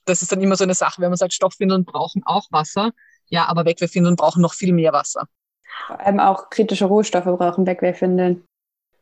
das 0.08 0.22
ist 0.22 0.32
dann 0.32 0.42
immer 0.42 0.56
so 0.56 0.64
eine 0.64 0.74
Sache, 0.74 1.02
wenn 1.02 1.10
man 1.10 1.18
sagt, 1.18 1.34
Stoffwindeln 1.34 1.86
brauchen 1.86 2.24
auch 2.26 2.48
Wasser. 2.52 2.92
Ja, 3.30 3.48
aber 3.48 3.66
Wegwerfwindeln 3.66 4.16
brauchen 4.16 4.42
noch 4.42 4.54
viel 4.54 4.74
mehr 4.74 4.94
Wasser. 4.94 5.28
Vor 5.88 6.00
allem 6.00 6.20
auch 6.20 6.50
kritische 6.50 6.86
Rohstoffe 6.86 7.26
brauchen 7.26 7.66
Wegwerfwindeln. 7.66 8.44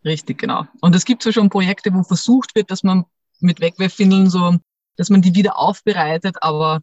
Richtig, 0.03 0.39
genau. 0.39 0.65
Und 0.81 0.95
es 0.95 1.05
gibt 1.05 1.24
so 1.24 1.31
schon 1.31 1.50
Projekte, 1.50 1.93
wo 1.93 2.03
versucht 2.03 2.55
wird, 2.55 2.71
dass 2.71 2.83
man 2.83 3.05
mit 3.39 3.59
Wegwerfwindeln 3.59 4.29
so, 4.29 4.57
dass 4.97 5.09
man 5.09 5.21
die 5.21 5.35
wieder 5.35 5.57
aufbereitet, 5.57 6.38
aber 6.41 6.81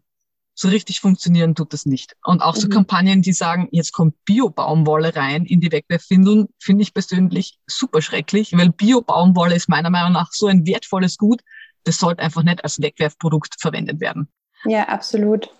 so 0.54 0.68
richtig 0.68 1.00
funktionieren 1.00 1.54
tut 1.54 1.72
das 1.72 1.86
nicht. 1.86 2.14
Und 2.24 2.42
auch 2.42 2.56
so 2.56 2.66
mhm. 2.66 2.72
Kampagnen, 2.72 3.22
die 3.22 3.32
sagen, 3.32 3.68
jetzt 3.72 3.92
kommt 3.92 4.22
Bio-Baumwolle 4.24 5.16
rein 5.16 5.44
in 5.46 5.60
die 5.60 5.72
Wegwerfwindeln, 5.72 6.48
finde 6.58 6.82
ich 6.82 6.92
persönlich 6.92 7.58
super 7.66 8.02
schrecklich, 8.02 8.52
weil 8.56 8.70
Bio-Baumwolle 8.70 9.54
ist 9.54 9.68
meiner 9.68 9.90
Meinung 9.90 10.12
nach 10.12 10.30
so 10.32 10.48
ein 10.48 10.66
wertvolles 10.66 11.16
Gut, 11.16 11.42
das 11.84 11.98
sollte 11.98 12.22
einfach 12.22 12.42
nicht 12.42 12.62
als 12.64 12.80
Wegwerfprodukt 12.80 13.60
verwendet 13.60 14.00
werden. 14.00 14.28
Ja, 14.64 14.88
absolut. 14.88 15.50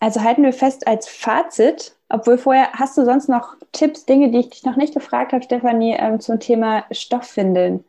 Also 0.00 0.22
halten 0.22 0.42
wir 0.42 0.52
fest 0.52 0.86
als 0.86 1.08
Fazit, 1.08 1.94
obwohl 2.08 2.36
vorher 2.36 2.72
hast 2.72 2.98
du 2.98 3.04
sonst 3.04 3.28
noch 3.28 3.54
Tipps, 3.70 4.04
Dinge, 4.04 4.30
die 4.30 4.40
ich 4.40 4.50
dich 4.50 4.64
noch 4.64 4.76
nicht 4.76 4.94
gefragt 4.94 5.32
habe, 5.32 5.44
Stefanie, 5.44 5.94
ähm, 5.96 6.20
zum 6.20 6.40
Thema 6.40 6.84
Stoffwindeln. 6.90 7.84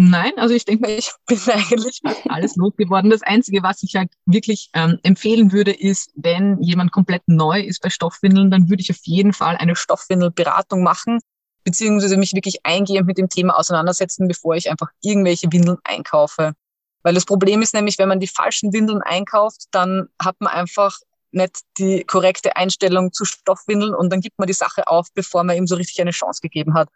Nein, 0.00 0.32
also 0.36 0.54
ich 0.54 0.64
denke 0.64 0.82
mal, 0.82 0.96
ich 0.96 1.10
bin 1.26 1.38
eigentlich 1.48 2.00
alles 2.28 2.56
losgeworden. 2.56 3.10
Das 3.10 3.22
Einzige, 3.22 3.62
was 3.62 3.82
ich 3.82 3.96
halt 3.96 4.10
wirklich 4.26 4.70
ähm, 4.72 5.00
empfehlen 5.02 5.52
würde, 5.52 5.72
ist, 5.72 6.12
wenn 6.14 6.62
jemand 6.62 6.92
komplett 6.92 7.22
neu 7.26 7.60
ist 7.60 7.82
bei 7.82 7.90
Stoffwindeln, 7.90 8.50
dann 8.50 8.70
würde 8.70 8.80
ich 8.80 8.90
auf 8.90 9.00
jeden 9.02 9.32
Fall 9.32 9.56
eine 9.56 9.74
Stoffwindelberatung 9.74 10.82
machen, 10.82 11.18
beziehungsweise 11.64 12.16
mich 12.16 12.32
wirklich 12.32 12.64
eingehend 12.64 13.06
mit 13.06 13.18
dem 13.18 13.28
Thema 13.28 13.58
auseinandersetzen, 13.58 14.28
bevor 14.28 14.54
ich 14.54 14.70
einfach 14.70 14.88
irgendwelche 15.02 15.52
Windeln 15.52 15.78
einkaufe. 15.84 16.52
Weil 17.02 17.14
das 17.14 17.24
Problem 17.24 17.62
ist 17.62 17.74
nämlich, 17.74 17.98
wenn 17.98 18.08
man 18.08 18.20
die 18.20 18.26
falschen 18.26 18.72
Windeln 18.72 19.02
einkauft, 19.02 19.66
dann 19.70 20.08
hat 20.20 20.36
man 20.40 20.52
einfach 20.52 20.98
nicht 21.30 21.60
die 21.78 22.04
korrekte 22.04 22.56
Einstellung 22.56 23.12
zu 23.12 23.24
Stoffwindeln 23.24 23.94
und 23.94 24.10
dann 24.10 24.20
gibt 24.20 24.38
man 24.38 24.46
die 24.46 24.54
Sache 24.54 24.88
auf, 24.88 25.08
bevor 25.14 25.44
man 25.44 25.56
ihm 25.56 25.66
so 25.66 25.76
richtig 25.76 26.00
eine 26.00 26.10
Chance 26.10 26.40
gegeben 26.40 26.74
hat. 26.74 26.88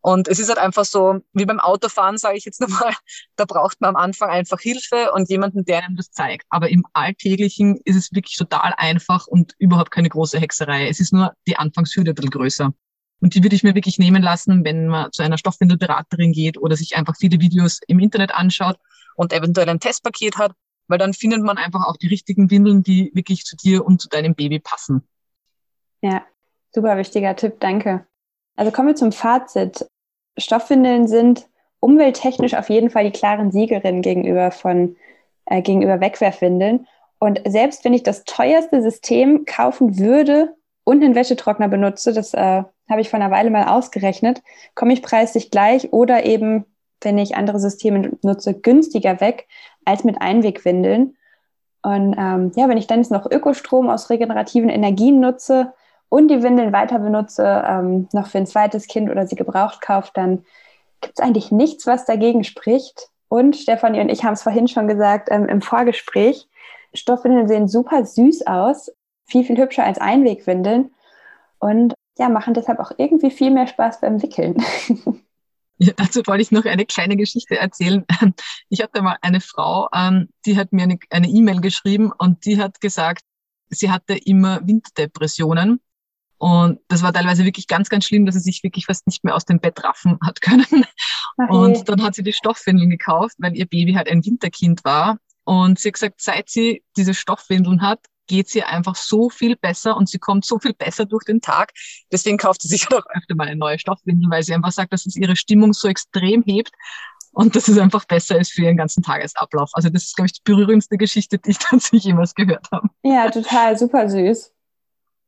Und 0.00 0.28
es 0.28 0.38
ist 0.38 0.48
halt 0.48 0.58
einfach 0.58 0.84
so, 0.84 1.18
wie 1.32 1.46
beim 1.46 1.58
Autofahren, 1.58 2.16
sage 2.16 2.38
ich 2.38 2.44
jetzt 2.44 2.60
nochmal, 2.62 2.94
da 3.36 3.44
braucht 3.44 3.80
man 3.80 3.90
am 3.90 3.96
Anfang 3.96 4.30
einfach 4.30 4.60
Hilfe 4.60 5.12
und 5.12 5.28
jemanden, 5.28 5.64
der 5.64 5.84
einem 5.84 5.96
das 5.96 6.10
zeigt. 6.10 6.46
Aber 6.48 6.68
im 6.68 6.84
Alltäglichen 6.92 7.80
ist 7.84 7.96
es 7.96 8.12
wirklich 8.12 8.36
total 8.36 8.72
einfach 8.76 9.26
und 9.26 9.54
überhaupt 9.58 9.90
keine 9.90 10.08
große 10.08 10.38
Hexerei. 10.38 10.88
Es 10.88 11.00
ist 11.00 11.12
nur 11.12 11.32
die 11.46 11.56
Anfangshürde 11.56 12.12
ein 12.12 12.14
bisschen 12.14 12.30
größer. 12.30 12.72
Und 13.20 13.34
die 13.34 13.42
würde 13.42 13.56
ich 13.56 13.62
mir 13.62 13.74
wirklich 13.74 13.98
nehmen 13.98 14.22
lassen, 14.22 14.64
wenn 14.64 14.88
man 14.88 15.10
zu 15.10 15.22
einer 15.22 15.38
Stoffwindelberaterin 15.38 16.32
geht 16.32 16.58
oder 16.58 16.76
sich 16.76 16.96
einfach 16.96 17.16
viele 17.18 17.40
Videos 17.40 17.80
im 17.88 17.98
Internet 17.98 18.32
anschaut 18.32 18.76
und 19.16 19.32
eventuell 19.32 19.68
ein 19.68 19.80
Testpaket 19.80 20.38
hat, 20.38 20.52
weil 20.88 20.98
dann 20.98 21.14
findet 21.14 21.42
man 21.42 21.58
einfach 21.58 21.86
auch 21.86 21.96
die 21.96 22.06
richtigen 22.06 22.50
Windeln, 22.50 22.82
die 22.82 23.10
wirklich 23.14 23.44
zu 23.44 23.56
dir 23.56 23.84
und 23.84 24.00
zu 24.00 24.08
deinem 24.08 24.34
Baby 24.34 24.60
passen. 24.60 25.06
Ja, 26.02 26.22
super 26.72 26.96
wichtiger 26.96 27.34
Tipp, 27.34 27.56
danke. 27.60 28.06
Also 28.54 28.70
kommen 28.70 28.88
wir 28.88 28.94
zum 28.94 29.12
Fazit. 29.12 29.86
Stoffwindeln 30.38 31.08
sind 31.08 31.48
umwelttechnisch 31.80 32.54
auf 32.54 32.70
jeden 32.70 32.90
Fall 32.90 33.04
die 33.04 33.18
klaren 33.18 33.50
Siegerinnen 33.50 34.02
gegenüber 34.02 34.50
von 34.50 34.96
äh, 35.46 35.62
gegenüber 35.62 36.00
Wegwerfwindeln. 36.00 36.86
Und 37.18 37.40
selbst 37.46 37.84
wenn 37.84 37.94
ich 37.94 38.02
das 38.02 38.24
teuerste 38.24 38.82
System 38.82 39.44
kaufen 39.46 39.98
würde 39.98 40.54
und 40.84 41.02
einen 41.02 41.14
Wäschetrockner 41.14 41.68
benutze, 41.68 42.12
das 42.12 42.34
äh, 42.34 42.62
habe 42.88 43.00
ich 43.00 43.08
vor 43.08 43.18
einer 43.18 43.30
Weile 43.30 43.50
mal 43.50 43.68
ausgerechnet, 43.68 44.42
komme 44.74 44.92
ich 44.92 45.02
preislich 45.02 45.50
gleich 45.50 45.92
oder 45.92 46.24
eben, 46.24 46.66
wenn 47.00 47.18
ich 47.18 47.36
andere 47.36 47.60
Systeme 47.60 48.12
nutze, 48.22 48.54
günstiger 48.54 49.20
weg 49.20 49.46
als 49.84 50.04
mit 50.04 50.20
Einwegwindeln. 50.20 51.16
Und 51.82 52.16
ähm, 52.18 52.52
ja, 52.56 52.68
wenn 52.68 52.78
ich 52.78 52.86
dann 52.86 52.98
jetzt 52.98 53.12
noch 53.12 53.30
Ökostrom 53.30 53.88
aus 53.88 54.10
regenerativen 54.10 54.68
Energien 54.68 55.20
nutze, 55.20 55.72
und 56.08 56.28
die 56.28 56.42
Windeln 56.42 56.72
weiter 56.72 56.98
benutze, 56.98 57.64
ähm, 57.66 58.08
noch 58.12 58.28
für 58.28 58.38
ein 58.38 58.46
zweites 58.46 58.86
Kind 58.86 59.10
oder 59.10 59.26
sie 59.26 59.36
gebraucht 59.36 59.80
kauft, 59.80 60.16
dann 60.16 60.44
gibt 61.00 61.18
es 61.18 61.24
eigentlich 61.24 61.50
nichts, 61.50 61.86
was 61.86 62.04
dagegen 62.04 62.44
spricht. 62.44 63.08
Und 63.28 63.56
Stefanie 63.56 64.00
und 64.00 64.08
ich 64.08 64.24
haben 64.24 64.34
es 64.34 64.42
vorhin 64.42 64.68
schon 64.68 64.86
gesagt 64.86 65.28
ähm, 65.30 65.48
im 65.48 65.60
Vorgespräch, 65.60 66.48
Stoffwindeln 66.94 67.48
sehen 67.48 67.68
super 67.68 68.04
süß 68.04 68.46
aus, 68.46 68.92
viel, 69.26 69.44
viel 69.44 69.58
hübscher 69.58 69.84
als 69.84 69.98
Einwegwindeln 69.98 70.94
und 71.58 71.94
ja, 72.18 72.28
machen 72.28 72.54
deshalb 72.54 72.78
auch 72.78 72.92
irgendwie 72.96 73.30
viel 73.30 73.50
mehr 73.50 73.66
Spaß 73.66 74.00
beim 74.00 74.22
Wickeln. 74.22 74.56
Ja, 75.78 75.92
dazu 75.96 76.22
wollte 76.26 76.42
ich 76.42 76.50
noch 76.50 76.64
eine 76.64 76.86
kleine 76.86 77.16
Geschichte 77.16 77.58
erzählen. 77.58 78.04
Ich 78.68 78.82
hatte 78.82 79.02
mal 79.02 79.16
eine 79.22 79.40
Frau, 79.40 79.88
ähm, 79.94 80.28
die 80.44 80.56
hat 80.56 80.72
mir 80.72 80.88
eine 81.10 81.28
E-Mail 81.28 81.60
geschrieben 81.60 82.12
und 82.16 82.44
die 82.44 82.60
hat 82.60 82.80
gesagt, 82.80 83.22
sie 83.68 83.90
hatte 83.90 84.16
immer 84.16 84.66
Winterdepressionen 84.66 85.80
und 86.38 86.80
das 86.88 87.02
war 87.02 87.12
teilweise 87.12 87.44
wirklich 87.44 87.66
ganz, 87.66 87.88
ganz 87.88 88.04
schlimm, 88.04 88.26
dass 88.26 88.34
sie 88.34 88.40
sich 88.40 88.62
wirklich 88.62 88.86
fast 88.86 89.06
nicht 89.06 89.24
mehr 89.24 89.34
aus 89.34 89.44
dem 89.44 89.58
Bett 89.58 89.82
raffen 89.82 90.18
hat 90.24 90.40
können. 90.42 90.84
Okay. 91.38 91.48
Und 91.48 91.88
dann 91.88 92.02
hat 92.02 92.14
sie 92.14 92.22
die 92.22 92.32
Stoffwindeln 92.32 92.90
gekauft, 92.90 93.36
weil 93.38 93.56
ihr 93.56 93.66
Baby 93.66 93.94
halt 93.94 94.10
ein 94.10 94.24
Winterkind 94.24 94.84
war. 94.84 95.18
Und 95.44 95.78
sie 95.78 95.88
hat 95.88 95.94
gesagt, 95.94 96.20
seit 96.20 96.48
sie 96.48 96.82
diese 96.96 97.14
Stoffwindeln 97.14 97.82
hat, 97.82 98.00
geht 98.26 98.48
sie 98.48 98.62
einfach 98.62 98.96
so 98.96 99.30
viel 99.30 99.56
besser 99.56 99.96
und 99.96 100.08
sie 100.08 100.18
kommt 100.18 100.44
so 100.44 100.58
viel 100.58 100.74
besser 100.74 101.06
durch 101.06 101.24
den 101.24 101.40
Tag. 101.40 101.72
Deswegen 102.12 102.36
kauft 102.36 102.62
sie 102.62 102.68
sich 102.68 102.86
auch 102.92 103.04
öfter 103.14 103.34
mal 103.34 103.46
eine 103.46 103.56
neue 103.56 103.78
Stoffwindel, 103.78 104.30
weil 104.30 104.42
sie 104.42 104.54
einfach 104.54 104.72
sagt, 104.72 104.92
dass 104.92 105.06
es 105.06 105.16
ihre 105.16 105.36
Stimmung 105.36 105.72
so 105.72 105.88
extrem 105.88 106.42
hebt 106.42 106.70
und 107.32 107.54
dass 107.54 107.68
es 107.68 107.78
einfach 107.78 108.04
besser 108.06 108.38
ist 108.38 108.52
für 108.52 108.62
ihren 108.62 108.78
ganzen 108.78 109.02
Tagesablauf. 109.02 109.70
Also 109.74 109.90
das 109.90 110.04
ist, 110.04 110.16
glaube 110.16 110.26
ich, 110.26 110.32
die 110.32 110.42
berührendste 110.44 110.96
Geschichte, 110.96 111.38
die 111.38 111.50
ich 111.50 111.58
tatsächlich 111.60 112.04
jemals 112.04 112.34
gehört 112.34 112.66
habe. 112.72 112.88
Ja, 113.02 113.30
total, 113.30 113.76
super 113.78 114.08
süß. 114.08 114.52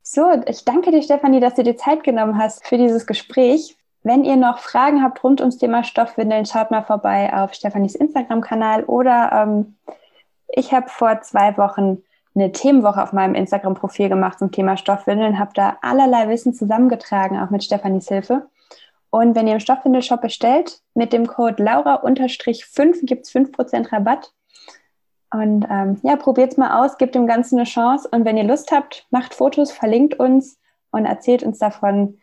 So, 0.02 0.42
ich 0.46 0.64
danke 0.64 0.90
dir, 0.90 1.02
Stefanie, 1.02 1.38
dass 1.38 1.54
du 1.54 1.62
dir 1.62 1.76
Zeit 1.76 2.02
genommen 2.02 2.38
hast 2.38 2.66
für 2.66 2.78
dieses 2.78 3.06
Gespräch. 3.06 3.76
Wenn 4.02 4.24
ihr 4.24 4.36
noch 4.36 4.58
Fragen 4.58 5.02
habt 5.02 5.22
rund 5.22 5.40
ums 5.40 5.58
Thema 5.58 5.84
Stoffwindeln, 5.84 6.46
schaut 6.46 6.70
mal 6.70 6.82
vorbei 6.82 7.30
auf 7.34 7.52
Stefanis 7.52 7.94
Instagram-Kanal 7.94 8.84
oder 8.84 9.30
ähm, 9.32 9.76
ich 10.48 10.72
habe 10.72 10.88
vor 10.88 11.20
zwei 11.20 11.58
Wochen 11.58 12.02
eine 12.38 12.52
Themenwoche 12.52 13.02
auf 13.02 13.12
meinem 13.12 13.34
Instagram-Profil 13.34 14.08
gemacht 14.08 14.38
zum 14.38 14.52
Thema 14.52 14.76
Stoffwindeln, 14.76 15.38
habe 15.38 15.50
da 15.54 15.78
allerlei 15.82 16.28
Wissen 16.28 16.54
zusammengetragen, 16.54 17.38
auch 17.38 17.50
mit 17.50 17.64
Stefanis 17.64 18.08
Hilfe. 18.08 18.48
Und 19.10 19.34
wenn 19.34 19.46
ihr 19.46 19.54
im 19.54 19.60
Stoffwindelshop 19.60 20.20
bestellt, 20.20 20.80
mit 20.94 21.12
dem 21.12 21.26
Code 21.26 21.62
Laura-5 21.62 23.06
gibt 23.06 23.26
es 23.26 23.32
5% 23.32 23.92
Rabatt. 23.92 24.32
Und 25.30 25.66
ähm, 25.70 25.98
ja, 26.02 26.16
probiert 26.16 26.52
es 26.52 26.58
mal 26.58 26.84
aus, 26.84 26.98
gebt 26.98 27.14
dem 27.14 27.26
Ganzen 27.26 27.58
eine 27.58 27.64
Chance. 27.64 28.08
Und 28.10 28.24
wenn 28.24 28.36
ihr 28.36 28.44
Lust 28.44 28.70
habt, 28.70 29.06
macht 29.10 29.34
Fotos, 29.34 29.72
verlinkt 29.72 30.18
uns 30.18 30.58
und 30.90 31.06
erzählt 31.06 31.42
uns 31.42 31.58
davon, 31.58 32.18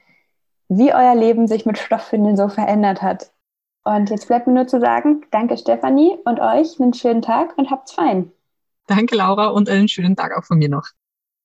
wie 0.69 0.93
euer 0.93 1.15
Leben 1.15 1.47
sich 1.47 1.65
mit 1.65 1.77
Stoffwindeln 1.77 2.37
so 2.37 2.47
verändert 2.47 3.01
hat. 3.01 3.31
Und 3.83 4.09
jetzt 4.09 4.27
bleibt 4.27 4.47
mir 4.47 4.53
nur 4.53 4.67
zu 4.67 4.79
sagen, 4.79 5.23
danke 5.29 5.57
Stefanie 5.57 6.17
und 6.25 6.39
euch 6.39 6.79
einen 6.79 6.93
schönen 6.93 7.21
Tag 7.21 7.55
und 7.57 7.69
habt's 7.69 7.93
fein. 7.93 8.31
Danke 8.87 9.15
Laura 9.15 9.47
und 9.47 9.69
einen 9.69 9.87
schönen 9.87 10.15
Tag 10.15 10.35
auch 10.35 10.43
von 10.45 10.57
mir 10.57 10.69
noch. 10.69 10.87